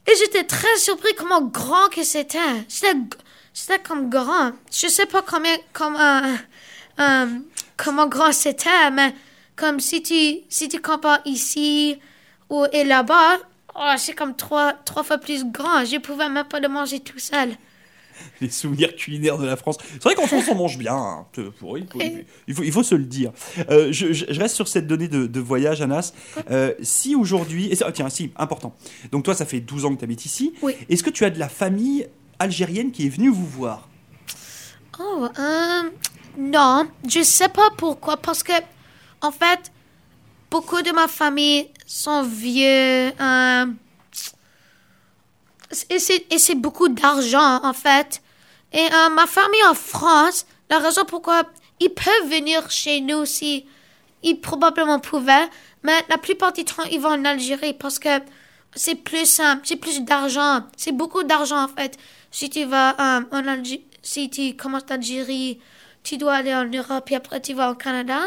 [0.07, 2.39] Et j'étais très surpris comment grand que c'était.
[2.67, 4.51] C'était, comme grand.
[4.71, 6.21] Je sais pas combien, comment,
[6.99, 7.25] euh,
[7.77, 9.13] comment grand c'était, mais
[9.55, 11.99] comme si tu, si tu compares ici
[12.49, 13.37] ou, et là-bas,
[13.75, 15.85] oh, c'est comme trois, trois fois plus grand.
[15.85, 17.55] Je pouvais même pas le manger tout seul.
[18.41, 19.77] Les souvenirs culinaires de la France.
[19.93, 20.95] C'est vrai qu'en France, on mange bien.
[20.95, 21.25] hein.
[21.37, 23.31] Il, faut, il, faut, il faut se le dire.
[23.69, 26.13] Euh, je, reste sur cette donnée de, de voyage, Anas.
[26.49, 27.75] Euh, si aujourd'hui.
[27.75, 28.75] ça- Tiens, si, important.
[29.11, 30.53] Donc, toi, ça fait 12 ans que tu habites ici.
[30.61, 30.73] Oui.
[30.89, 32.07] Est-ce que tu as de la famille
[32.39, 33.87] algérienne qui est venue vous voir?
[34.99, 35.81] Oh, euh,
[36.37, 38.51] non, je sais pas pourquoi, parce que,
[39.21, 39.71] en fait,
[40.49, 43.11] beaucoup de ma famille sont vieux,
[45.89, 48.21] et c'est, beaucoup d'argent, en fait.
[48.73, 51.43] Et euh, ma famille en France, la raison pourquoi
[51.79, 53.65] ils peuvent venir chez nous si
[54.23, 55.49] ils probablement pouvaient,
[55.83, 58.09] mais la plupart du temps, ils vont en Algérie parce que
[58.75, 61.97] c'est plus simple, c'est plus d'argent, c'est beaucoup d'argent en fait.
[62.29, 65.59] Si tu vas euh, en Algérie, si tu commences l'Algérie,
[66.03, 68.19] tu dois aller en Europe et après tu vas au Canada.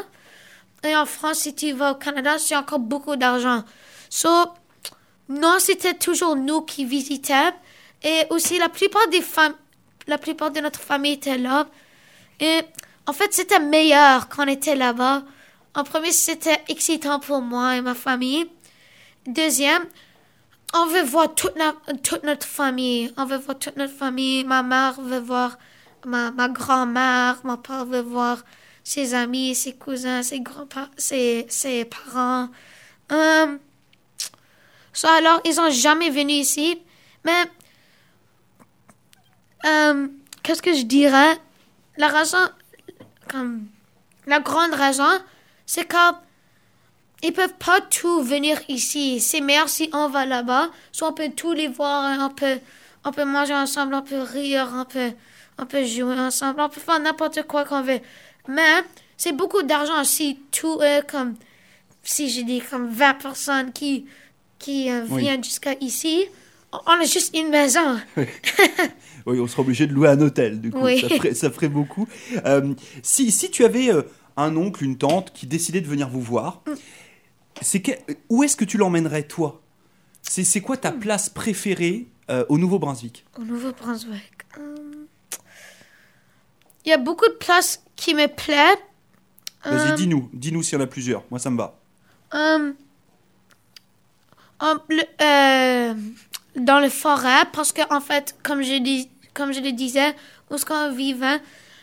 [0.86, 3.64] Et en France, si tu vas au Canada, c'est encore beaucoup d'argent.
[4.10, 4.28] So,
[5.28, 7.52] non, c'était toujours nous qui visitaient.
[8.02, 9.54] Et aussi, la plupart des femmes,
[10.06, 11.66] la plupart de notre famille était là.
[12.40, 12.60] Et
[13.06, 15.22] en fait, c'était meilleur quand on était là-bas.
[15.74, 18.46] En premier, c'était excitant pour moi et ma famille.
[19.26, 19.84] Deuxième,
[20.74, 21.56] on veut voir toute,
[22.24, 23.12] notre famille.
[23.16, 24.44] On veut voir toute notre famille.
[24.44, 25.58] Ma mère veut voir
[26.04, 27.38] ma, grand-mère.
[27.44, 28.44] Mon père veut voir
[28.82, 32.48] ses amis, ses cousins, ses grands-parents, ses parents.
[33.12, 33.56] Euh,
[34.94, 36.80] so, alors, ils ont jamais venu ici.
[37.24, 37.44] Mais,
[39.66, 40.08] euh,
[40.42, 41.38] qu'est-ce que je dirais?
[41.98, 42.38] La raison,
[43.28, 43.66] comme,
[44.26, 45.20] la grande raison,
[45.66, 45.96] c'est que
[47.22, 49.18] ils peuvent pas tout venir ici.
[49.18, 50.68] C'est meilleur si on va là-bas.
[50.92, 52.58] Soit on peut tous les voir, on peut,
[53.02, 55.12] on peut manger ensemble, on peut rire, on peut,
[55.58, 58.00] on peut jouer ensemble, on peut faire n'importe quoi qu'on veut.
[58.46, 58.84] Mais
[59.16, 61.34] c'est beaucoup d'argent si tout est comme,
[62.02, 64.06] si je dis comme 20 personnes qui,
[64.64, 65.22] qui euh, Oui.
[65.22, 66.24] viennent jusqu'à ici,
[66.72, 67.98] on- a juste une maison.
[69.26, 70.80] Oui, on sera obligé de louer un hôtel, du coup.
[70.82, 71.00] Oui.
[71.00, 72.06] Ça, ferait, ça ferait beaucoup.
[72.44, 74.02] Euh, si, si tu avais euh,
[74.36, 76.62] un oncle, une tante qui décidait de venir vous voir,
[77.62, 77.92] c'est que-
[78.28, 79.62] où est-ce que tu l'emmènerais, toi?
[80.20, 83.24] C'est, c'est quoi ta place préférée euh, au Nouveau-Brunswick?
[83.38, 84.44] Au Nouveau-Brunswick.
[86.84, 88.76] Il y a beaucoup de places qui me plaisent.
[89.64, 90.28] Vas-y, dis-nous.
[90.34, 91.24] Dis-nous s'il y en a plusieurs.
[91.30, 91.80] Moi, ça me va.
[94.62, 95.94] Euh,
[96.56, 100.14] dans le forêt, parce que en fait, comme je, dis, comme je le disais,
[100.50, 101.40] où est-ce qu'on vivait,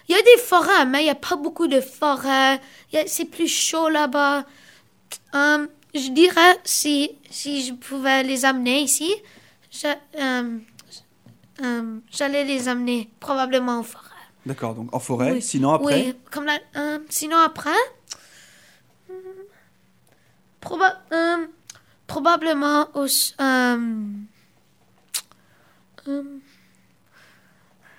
[0.07, 2.59] il y a des forêts, mais il n'y a pas beaucoup de forêts.
[3.07, 4.45] C'est plus chaud là-bas.
[5.33, 9.13] Hum, je dirais, si, si je pouvais les amener ici,
[10.17, 10.61] hum,
[11.61, 14.07] hum, j'allais les amener probablement au forêt.
[14.45, 15.33] D'accord, donc en forêt.
[15.33, 15.41] Oui.
[15.41, 16.05] Sinon, après?
[16.05, 16.57] Oui, comme la,
[17.09, 17.69] sinon après,
[20.61, 20.97] proba-
[22.11, 23.77] probablement au, s- euh,
[26.07, 26.23] euh,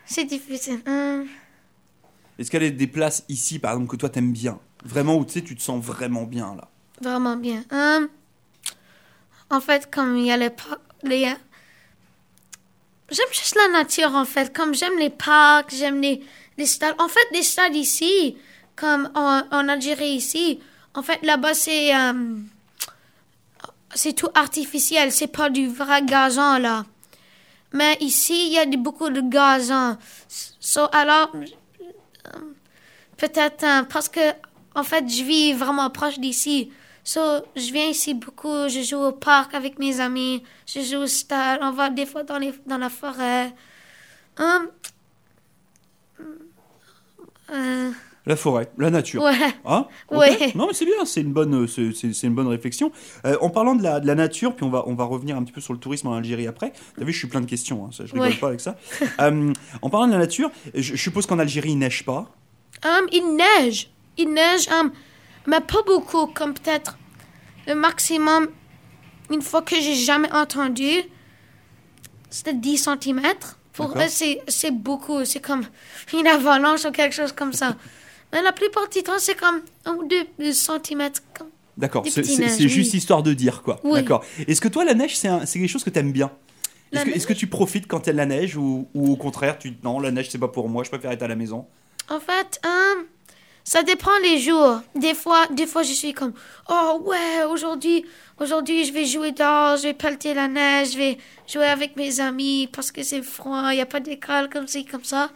[0.04, 0.80] c'est difficile.
[0.86, 1.24] euh,
[2.38, 4.58] Est-ce qu'il y a des places ici, par exemple, que toi t'aimes bien?
[4.84, 6.68] Vraiment, où tu sais, tu te sens vraiment bien, là
[7.00, 7.64] vraiment bien.
[7.72, 8.06] Euh,
[9.50, 11.34] en fait, comme il y a les parcs, les, euh,
[13.10, 14.54] j'aime juste la nature en fait.
[14.54, 16.22] Comme j'aime les parcs, j'aime les,
[16.58, 16.94] les stades.
[16.98, 18.36] En fait, les stades ici,
[18.76, 20.60] comme en, en Algérie ici,
[20.94, 21.94] en fait là-bas c'est
[23.94, 25.12] c'est tout artificiel.
[25.12, 26.84] C'est pas du vrai gazon là.
[27.72, 29.96] Mais ici, il y a beaucoup de gazon.
[30.28, 31.32] So, alors,
[33.16, 34.20] peut-être euh, parce que
[34.74, 36.70] en fait, je vis vraiment proche d'ici.
[37.04, 37.20] So,
[37.56, 41.58] je viens ici beaucoup, je joue au parc avec mes amis, je joue au stade,
[41.62, 42.38] on va des fois dans,
[42.78, 43.52] la forêt.
[44.38, 44.68] Hum,
[47.50, 47.90] euh,
[48.24, 49.22] La forêt, la nature.
[49.22, 49.36] Ouais.
[49.64, 49.86] Hein.
[50.54, 52.92] Non, mais c'est bien, c'est une bonne, c'est, une bonne réflexion.
[53.24, 55.42] Euh, en parlant de la, de la nature, puis on va, on va revenir un
[55.42, 56.72] petit peu sur le tourisme en Algérie après.
[56.96, 58.36] T'as vu, je suis plein de questions, hein, ça, je rigole Ouais.
[58.36, 58.76] pas avec ça.
[59.20, 59.52] Euh,
[59.82, 62.30] en parlant de la nature, je, je suppose qu'en Algérie, il neige pas?
[62.84, 63.90] Hum, il neige.
[64.16, 64.90] Il neige, hum,
[65.46, 66.96] mais pas beaucoup, comme peut-être
[67.66, 68.48] le maximum,
[69.30, 70.90] une fois que j'ai jamais entendu,
[72.30, 73.20] c'était 10 cm.
[73.72, 75.24] Pour eux, c'est c'est beaucoup.
[75.24, 75.64] C'est comme
[76.12, 77.76] une avalanche ou quelque chose comme ça.
[78.32, 81.10] mais la plupart du temps, c'est comme 1 ou 2 cm.
[81.76, 83.80] D'accord, c'est, juste histoire de dire, quoi.
[83.82, 83.94] Oui.
[84.00, 84.24] D'accord.
[84.46, 86.30] Est-ce que toi, la neige, c'est, un- quelque chose que t'aimes bien?
[86.92, 88.86] La est-ce que, est-ce que tu profites quand il y a de la neige ou,
[88.94, 91.28] ou au contraire, tu non, la neige, c'est pas pour moi, je préfère être à
[91.28, 91.66] la maison?
[92.10, 93.04] En fait, hum,
[93.64, 94.80] ça dépend les jours.
[94.94, 96.34] Des fois, des fois, je suis comme,
[96.68, 98.04] oh ouais, aujourd'hui,
[98.38, 101.18] aujourd'hui, je vais jouer dehors, je vais pelleter la neige, je vais
[101.50, 104.84] jouer avec mes amis parce que c'est froid, il n'y a pas d'école comme ci,
[104.84, 105.30] comme ça.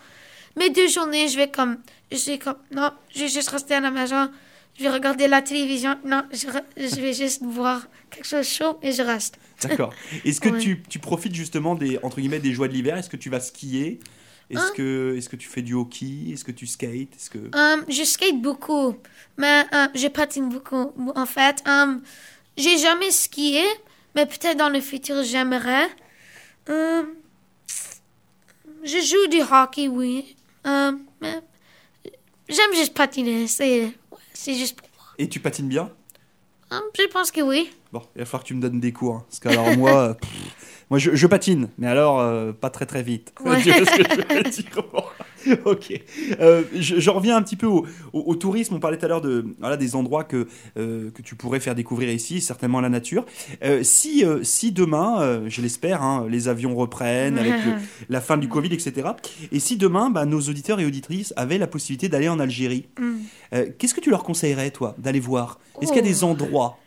[0.57, 1.79] Mais deux journées, je vais comme,
[2.11, 4.31] je suis comme, non, je vais juste rester à la maison,
[4.79, 6.47] je vais regarder la télévision, non, je,
[6.77, 9.39] je vais juste voir quelque chose de chaud et je reste.
[9.63, 9.97] D'accord.
[10.25, 10.51] Est-ce que Ouais.
[10.51, 12.97] tu, tu profites justement des entre guillemets des joies de l'hiver?
[12.97, 14.01] Est-ce que tu vas skier?
[14.51, 14.73] Est-ce Hein?
[14.73, 16.31] que est-ce que tu fais du hockey?
[16.33, 17.15] Est-ce que tu skates?
[17.17, 18.97] Est-ce que Hum, je skate beaucoup,
[19.37, 20.93] mais hum, je patine beaucoup.
[21.15, 22.03] En fait, hum,
[22.57, 23.63] j'ai jamais skié,
[24.15, 25.89] mais peut-être dans le futur j'aimerais.
[26.69, 27.15] Hum,
[28.85, 30.37] je joue du hockey, oui.
[31.21, 31.41] Mais
[32.49, 33.47] j'aime juste patiner.
[33.47, 35.07] C'est ouais, juste pour moi.
[35.19, 35.91] et tu patines bien?
[36.71, 37.71] Hum, je pense que oui.
[37.93, 39.15] Bon, il va falloir que tu me donnes des cours.
[39.17, 40.31] hein, parce que alors moi, pff,
[40.91, 43.33] moi je, je patine, mais alors euh, pas très très vite.
[43.45, 43.61] Ouais.
[43.63, 44.83] tu vois ce que je veux dire?
[44.93, 45.05] Bon,
[45.65, 45.93] Ok.
[46.41, 48.75] Euh, je, je reviens un petit peu au, au- au tourisme.
[48.75, 51.75] On parlait tout à l'heure de voilà des endroits que euh, que tu pourrais faire
[51.75, 53.25] découvrir ici, certainement la nature.
[53.65, 57.73] Euh, si euh, si demain, je l'espère, hein, les avions reprennent avec le-
[58.09, 59.09] la fin du Covid, etc.
[59.53, 62.87] Et si demain, bah, nos auditeurs et auditrices avaient la possibilité d'aller en Algérie,
[63.53, 65.59] euh, qu'est-ce que tu leur conseillerais, toi, d'aller voir?
[65.81, 66.13] Est-ce qu'il y a Oh.
[66.13, 66.79] des endroits?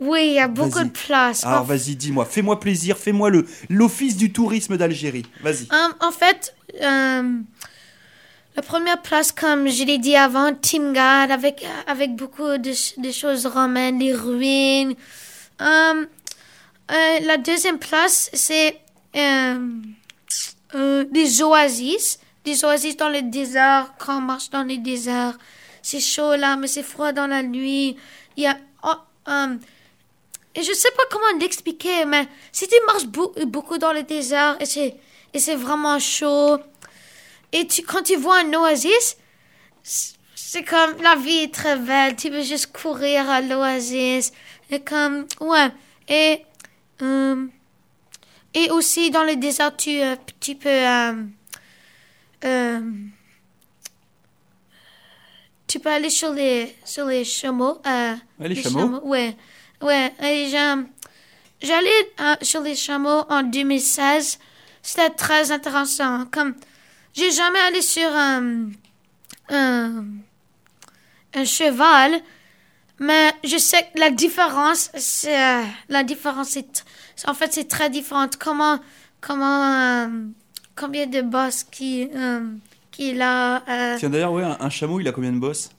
[0.00, 1.44] Oui, il y a beaucoup de place.
[1.44, 5.26] Alors En vas-y, dis-moi, fais-moi plaisir, fais-moi le l'office du tourisme d'Algérie.
[5.42, 5.66] Vas-y.
[6.00, 6.54] En fait,
[8.58, 13.46] la première place, comme je l'ai dit avant, Timgad, avec, avec beaucoup de, de choses
[13.46, 14.96] romaines, des ruines.
[15.60, 16.08] Hum,
[16.90, 18.80] euh, la deuxième place, c'est
[19.14, 19.84] hum,
[20.74, 22.18] euh, des oasis.
[22.44, 25.38] Des oasis dans le désert, quand on marche dans le désert.
[25.80, 27.96] C'est chaud là, mais c'est froid dans la nuit.
[28.36, 28.56] Il y a...
[28.82, 28.96] oh,
[29.26, 29.60] hum,
[30.56, 35.38] je sais pas comment l'expliquer, mais si tu marches beau- beaucoup dans le désert et
[35.38, 36.58] c'est vraiment chaud,
[37.52, 39.16] et tu, quand tu vois un oasis,
[39.82, 44.32] c'est- comme la vie est très belle, tu veux juste courir à l'oasis,
[44.70, 45.70] et comme, ouais,
[46.08, 46.42] et,
[47.02, 47.46] euh,
[48.54, 51.22] et aussi dans le désert, tu, euh, tu peux, euh,
[52.44, 52.80] euh,
[55.66, 59.00] tu peux aller sur les, sur les chameaux, euh, Ouais, les chameaux.
[59.04, 59.36] Ouais,
[59.82, 60.12] ouais.
[60.22, 60.84] Et j'ai-
[61.60, 64.38] j'allais sur les chameaux en 2016.
[64.82, 66.24] C'était très intéressant.
[66.32, 66.54] Comme,
[67.18, 68.68] j'ai jamais allé sur un,
[69.50, 70.04] un,
[71.44, 72.20] cheval,
[73.00, 76.84] mais je sais que la différence, c'est, euh, la différence, c'est,
[77.26, 78.26] en fait, c'est très différent.
[78.38, 78.78] Comment,
[79.20, 80.08] comment, euh,
[80.76, 82.40] combien de boss qui, euh,
[82.90, 85.70] qui est là, euh, Tiens d'ailleurs, ouais, un, chameau, il a combien de bosses?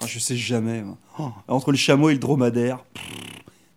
[0.00, 0.82] Ah, Je sais jamais.
[1.18, 2.78] Oh, entre le chameau et le dromadaire,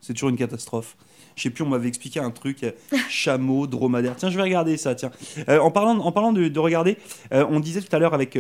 [0.02, 0.96] c'est toujours une catastrophe.
[1.36, 2.72] Je sais plus, on m'avait expliqué un truc, euh,
[3.10, 4.16] chameau, dromadaire.
[4.16, 5.12] Tiens, je vais regarder ça, tiens.
[5.50, 6.98] Euh, en parlant, en parlant de, de regarder,
[7.34, 8.38] euh, on disait tout à l'heure avec,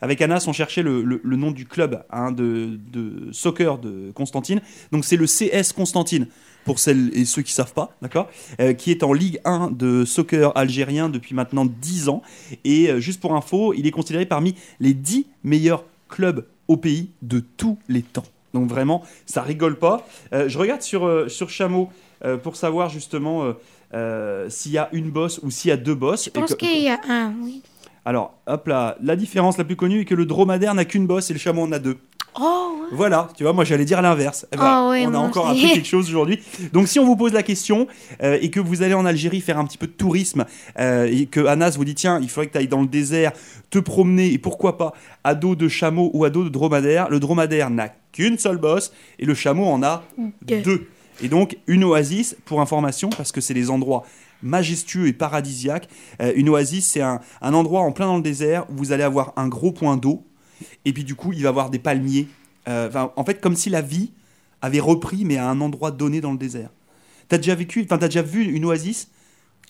[0.00, 4.10] avec Anas, on cherchait le, le- le nom du club hein, de, de soccer de
[4.14, 4.60] Constantine.
[4.92, 6.26] Donc c'est le CS Constantine,
[6.64, 8.28] pour celles et ceux qui savent pas, d'accord
[8.78, 12.22] Qui est en Ligue 1 de soccer algérien depuis maintenant 10 ans.
[12.64, 17.40] Et juste pour info, il est considéré parmi les 10 meilleurs clubs au pays de
[17.56, 18.24] tous les temps.
[18.54, 20.06] Donc vraiment, ça rigole pas.
[20.32, 21.88] Je regarde sur, sur Chameau
[22.24, 23.52] euh, pour savoir justement euh,
[23.94, 26.24] euh, s'il y a une bosse ou s'il y a deux bosses.
[26.26, 27.62] je pense qu'il y a un, oui.
[28.04, 31.30] Alors, hop là, la différence la plus connue est que le dromadaire n'a qu'une bosse
[31.30, 31.98] et le chameau en a deux.
[32.38, 32.88] Oh, ouais.
[32.92, 34.46] Voilà, tu vois, moi j'allais dire l'inverse.
[34.52, 36.38] Eh ben, oui, on a encore appris quelque chose aujourd'hui.
[36.72, 37.86] Donc si on vous pose la question
[38.22, 40.44] euh, et que vous allez en Algérie faire un petit peu de tourisme
[40.78, 43.32] euh, et que Anas vous dit tiens, il faudrait que tu ailles dans le désert,
[43.70, 44.92] te promener et pourquoi pas
[45.24, 48.92] à dos de chameau ou à dos de dromadaire, le dromadaire n'a qu'une seule bosse
[49.18, 50.04] et le chameau en a
[50.42, 50.60] Deux.
[50.60, 50.88] deux.
[51.22, 54.04] Et donc une oasis, pour information, parce que c'est des endroits
[54.42, 55.88] majestueux et paradisiaques,
[56.20, 59.02] euh, une oasis c'est un, un endroit en plein dans le désert où vous allez
[59.02, 60.26] avoir un gros point d'eau
[60.84, 62.28] et puis du coup il va y avoir des palmiers.
[62.68, 64.12] Euh, enfin, en fait comme si la vie
[64.60, 66.68] avait repris mais à un endroit donné dans le désert.
[67.28, 69.08] T'as déjà vécu, enfin t'as déjà vu une oasis?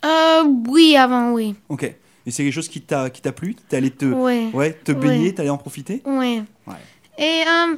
[0.04, 1.54] Euh, oui, avant, oui.
[1.68, 1.84] Ok.
[1.84, 3.54] Et c'est quelque chose qui t'a qui t'a plu?
[3.54, 6.02] T'es allé te, ouais, te baigner, t'es allé en profiter?
[6.04, 6.42] Oui.
[6.66, 6.74] Ouais.
[7.18, 7.76] Et euh,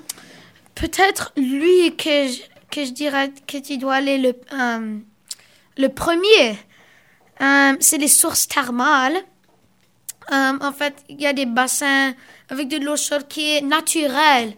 [0.74, 2.32] peut-être lui que
[2.78, 4.98] que je dirais que tu dois aller le, euh,
[5.76, 6.50] le premier.
[7.40, 9.16] Euh, c'est les sources thermales.
[10.30, 12.14] Euh, en fait, il y a des bassins
[12.48, 14.54] avec de l'eau chaude qui est naturelle.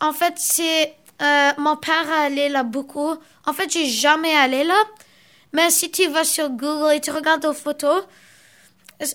[0.00, 0.94] En fait, c'est
[1.58, 3.14] mon père est allé là beaucoup.
[3.46, 4.80] En fait, j'ai jamais allé là.
[5.52, 8.02] Mais si tu vas sur Google et tu regardes aux photos,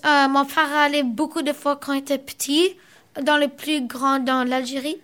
[0.04, 2.76] mon père est allé beaucoup de fois quand il était petit,
[3.22, 4.98] dans le plus grand dans l'Algérie.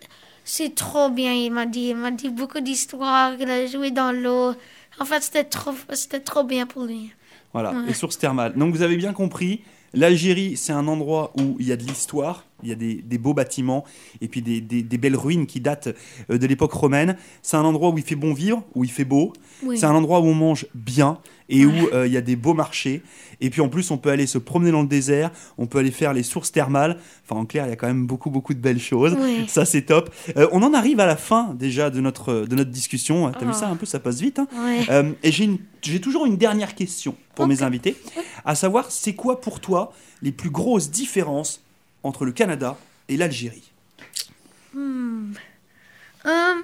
[0.49, 1.89] C'est trop bien, il m'a dit.
[1.89, 4.55] Il m'a dit beaucoup d'histoires, il a joué dans l'eau.
[5.01, 7.11] En fait, c'était trop, c'était trop bien pour lui.
[7.53, 7.87] Voilà, Ouais.
[7.89, 8.55] les sources thermales.
[8.55, 12.46] Donc vous avez bien compris, l'Algérie, c'est un endroit où il y a de l'histoire,
[12.63, 13.85] il y a des, des beaux bâtiments
[14.21, 15.89] et puis des, des- des belles ruines qui datent
[16.31, 17.17] euh, de l'époque romaine.
[17.43, 19.33] C'est un endroit où il fait bon vivre, où il fait beau.
[19.63, 19.79] Oui.
[19.79, 21.73] C'est un endroit où on mange bien et Ouais.
[21.83, 23.03] où euh, il y a des beaux marchés.
[23.41, 25.91] Et puis en plus, on peut aller se promener dans le désert, on peut aller
[25.91, 26.99] faire les sources thermales.
[27.25, 29.17] Enfin, en clair, il y a quand même beaucoup, beaucoup de belles choses.
[29.49, 30.11] Ça, c'est top.
[30.37, 33.31] Euh, on en arrive à la fin déjà de notre, de notre discussion.
[33.33, 33.53] T'as vu Ah.
[33.53, 34.39] ça un peu, ça passe vite.
[34.39, 34.87] hein Ouais.
[34.91, 37.97] euh, et j'ai une- j'ai toujours une dernière question pour mes invités,
[38.45, 39.93] à savoir, c'est quoi pour toi
[40.23, 41.63] les plus grosses différences
[42.03, 42.77] entre le Canada
[43.09, 43.73] et l'Algérie
[44.73, 45.33] Hmm.
[46.25, 46.61] Hum.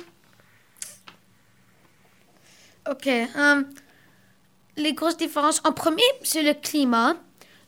[2.90, 3.08] Ok.
[3.36, 3.66] hum.
[4.76, 5.60] Les grosses différences.
[5.64, 7.14] En premier, c'est le climat.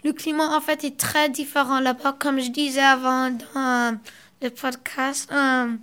[0.05, 2.17] Le climat, en fait, est très différent là-bas.
[2.19, 3.99] Comme je disais avant dans
[4.43, 5.79] le podcast, hum,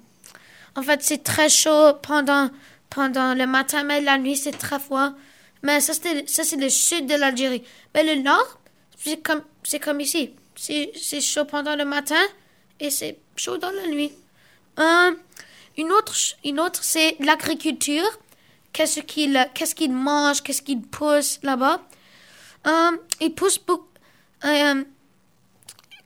[0.76, 2.50] en fait, c'est très chaud pendant,
[2.90, 5.14] pendant le matin, mais la nuit, c'est très froid.
[5.64, 7.64] Mais ça, c'est le sud de l'Algérie.
[7.96, 8.60] Mais le nord,
[8.98, 9.42] c'est comme,
[9.82, 10.34] comme ici.
[10.62, 12.22] C'est chaud pendant le matin
[12.80, 14.12] et c'est chaud dans la nuit.
[14.78, 15.16] Hum,
[15.76, 18.08] une autre, une autre c'est l'agriculture.
[18.72, 21.82] Qu'est-ce qu'ils qu'est-ce mangent, qu'est-ce qu'ils poussent là-bas?
[22.66, 23.88] Hum, ils poussent beaucoup.
[24.44, 24.86] hum,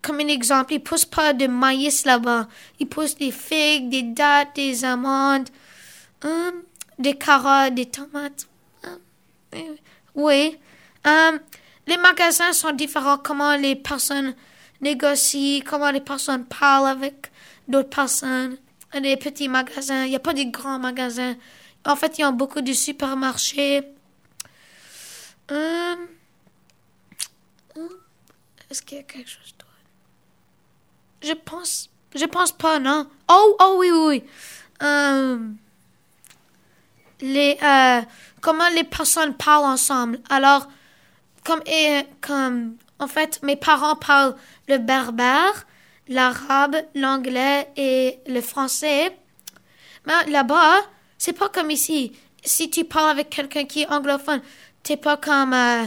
[0.01, 2.47] comme un exemple, ils poussent pas de maïs là-bas.
[2.79, 5.49] Ils poussent des figues, des dattes, des amandes,
[6.23, 6.63] hum,
[6.97, 8.47] des carottes, des tomates.
[8.85, 9.75] Euh,
[10.15, 10.57] oui.
[11.87, 13.17] Les magasins sont différents.
[13.17, 14.35] Comment les personnes
[14.81, 17.31] négocient, comment les personnes parlent avec
[17.67, 18.57] d'autres personnes.
[18.93, 20.05] Des petits magasins.
[20.05, 21.35] Il n'y a pas de grands magasins.
[21.85, 23.83] En fait, il y a beaucoup de supermarchés.
[25.51, 26.07] Hum,
[27.75, 27.89] hum,
[28.69, 29.71] Est-ce qu'il y a quelque chose d'autre?
[31.21, 31.89] Je pense.
[32.15, 33.07] Je pense pas, non.
[33.29, 34.23] Oh, oh oui, oui, oui.
[34.81, 35.57] Hum,
[37.21, 38.01] les, euh,
[38.41, 40.19] comment les personnes parlent ensemble.
[40.29, 40.67] Alors,
[41.45, 44.35] comme, et, comme, en fait, mes parents parlent
[44.67, 45.65] le berbère,
[46.07, 49.17] l'arabe, l'anglais et le français.
[50.05, 50.81] Mais là-bas,
[51.17, 52.11] c'est pas comme ici.
[52.43, 54.41] Si tu parles avec quelqu'un qui est anglophone,
[54.83, 55.85] t'es pas comme euh,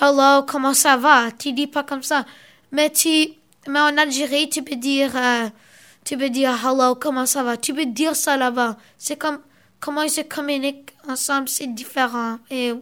[0.00, 1.30] hello, comment ça va?
[1.32, 2.24] Tu dis pas comme ça.
[2.72, 3.28] Mais tu,
[3.66, 5.48] mais en Algérie, tu peux dire, euh,
[6.04, 7.56] tu peux dire hello, comment ça va?
[7.56, 8.76] Tu peux dire ça là-bas.
[8.98, 9.40] C'est comme
[9.80, 12.38] comment ils se communiquent ensemble, c'est différent.
[12.50, 12.72] Et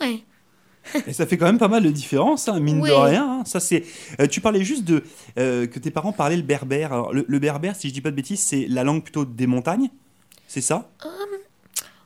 [0.00, 0.24] ouais.
[1.06, 3.24] Et ça fait quand même pas mal de différences, hein, mine de rien.
[3.40, 3.42] hein.
[3.44, 3.84] Ça, c'est.
[4.20, 5.02] euh, tu parlais juste de
[5.38, 6.92] euh, que tes parents parlaient le berbère.
[6.92, 9.46] Alors, le, le berbère, si je dis pas de bêtises, c'est la langue plutôt des
[9.46, 9.90] montagnes.
[10.48, 10.90] C'est ça?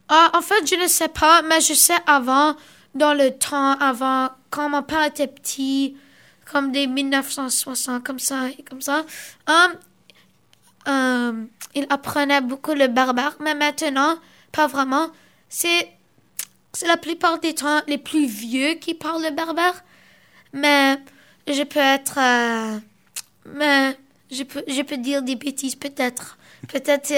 [0.09, 2.55] Ah, en fait, je ne sais pas, mais je sais avant,
[2.95, 5.97] dans le temps, avant, quand mon père était petit,
[6.53, 9.05] comme des 1960, comme ça, et comme ça,
[10.87, 14.17] il apprenait beaucoup le berbère, mais maintenant,
[14.53, 15.09] pas vraiment.
[15.49, 15.89] C'est,
[16.77, 19.31] c'est la plupart des temps les plus vieux qui parlent le
[20.53, 20.99] mais
[21.49, 22.79] je peux être, euh,
[23.47, 23.97] mais
[24.31, 26.37] je peux, je peux dire des bêtises, peut-être.
[26.69, 27.13] Peut-être,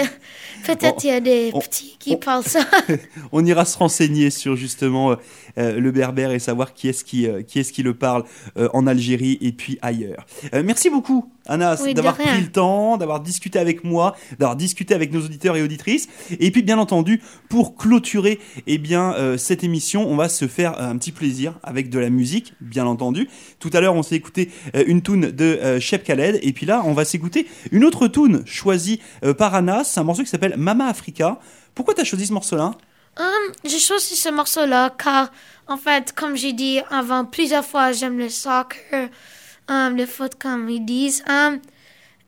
[0.66, 2.60] peut-être il y a des on- petits qui on- parlent ça.
[3.32, 5.16] On ira se renseigner sur justement euh,
[5.58, 8.24] euh, le berbère et savoir qui est-ce qui, euh, qui, est qui le parle
[8.58, 10.26] euh, en Algérie et puis ailleurs.
[10.64, 15.12] Merci beaucoup, Oui, de d'avoir pris le temps, d'avoir discuté avec moi, d'avoir discuté avec
[15.12, 16.08] nos auditeurs et auditrices.
[16.40, 20.96] Et puis, bien entendu, pour clôturer eh bien, cette émission, on va se faire un
[20.98, 23.28] petit plaisir avec de la musique, bien entendu.
[23.60, 24.50] Tout à l'heure, on s'est écouté
[24.86, 26.38] une tune de Shep Khaled.
[26.42, 29.84] Et puis là, on va s'écouter une autre tune choisie euh, par Anas.
[29.84, 31.38] C'est un morceau qui s'appelle Mama Africa.
[31.74, 32.72] Pourquoi tu as choisi ce morceau-là
[33.18, 35.32] Hum, j'ai choisi ce morceau-là car,
[35.66, 39.08] en fait, comme j'ai dit avant plusieurs fois, j'aime le soccer,
[39.68, 41.24] hum, le foot comme ils disent.
[41.28, 41.60] hum,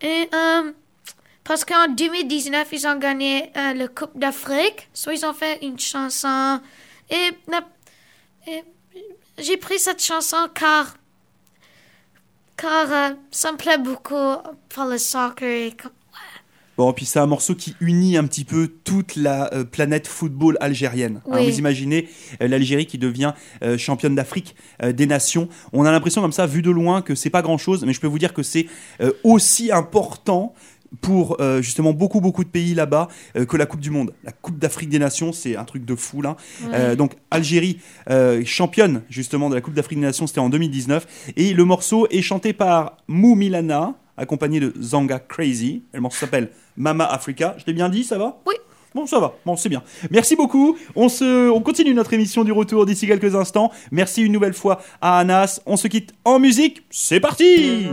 [0.03, 0.29] et,
[1.45, 4.89] parce qu'en 2019, ils ont gagné euh, le Coupe d'Afrique.
[4.95, 6.61] Soit ils ont fait une chanson.
[7.11, 7.67] Et, la-
[9.39, 10.95] j'ai pris cette chanson car,
[12.57, 14.37] car euh, ça me plaît beaucoup
[14.69, 15.73] pour le soccer.
[16.81, 20.57] Bon, puis c'est un morceau qui unit un petit peu toute la euh, planète football
[20.63, 21.21] algérienne.
[21.31, 22.09] Hein, vous imaginez
[22.41, 25.51] euh, l'Algérie qui devient euh, championne d'Afrique des nations.
[25.75, 28.07] On a l'impression comme ça, vu de loin, que c'est pas grand-chose, mais je peux
[28.07, 28.67] vous dire que c'est
[29.25, 30.55] aussi important
[31.01, 34.13] pour euh, justement beaucoup beaucoup de pays là-bas euh, que la Coupe du Monde.
[34.25, 36.37] La Coupe d'Afrique des Nations, c'est un truc de fou là.
[36.73, 37.79] Euh, donc Algérie
[38.45, 42.23] championne justement de la Coupe d'Afrique des Nations, c'était en 2019 et le morceau est
[42.23, 45.83] chanté par Mou Milana accompagné de Zanga Crazy.
[45.95, 47.55] Le morceau s'appelle Mama Africa.
[47.59, 48.55] Je l'ai bien dit, ça va Oui.
[48.95, 49.85] Bon, ça va, bon, c'est bien.
[50.11, 50.77] Merci beaucoup.
[50.97, 53.71] On, se, on continue notre émission du retour d'ici quelques instants.
[53.93, 55.61] Merci une nouvelle fois à Anas.
[55.67, 56.83] On se quitte en musique.
[56.91, 57.87] C'est parti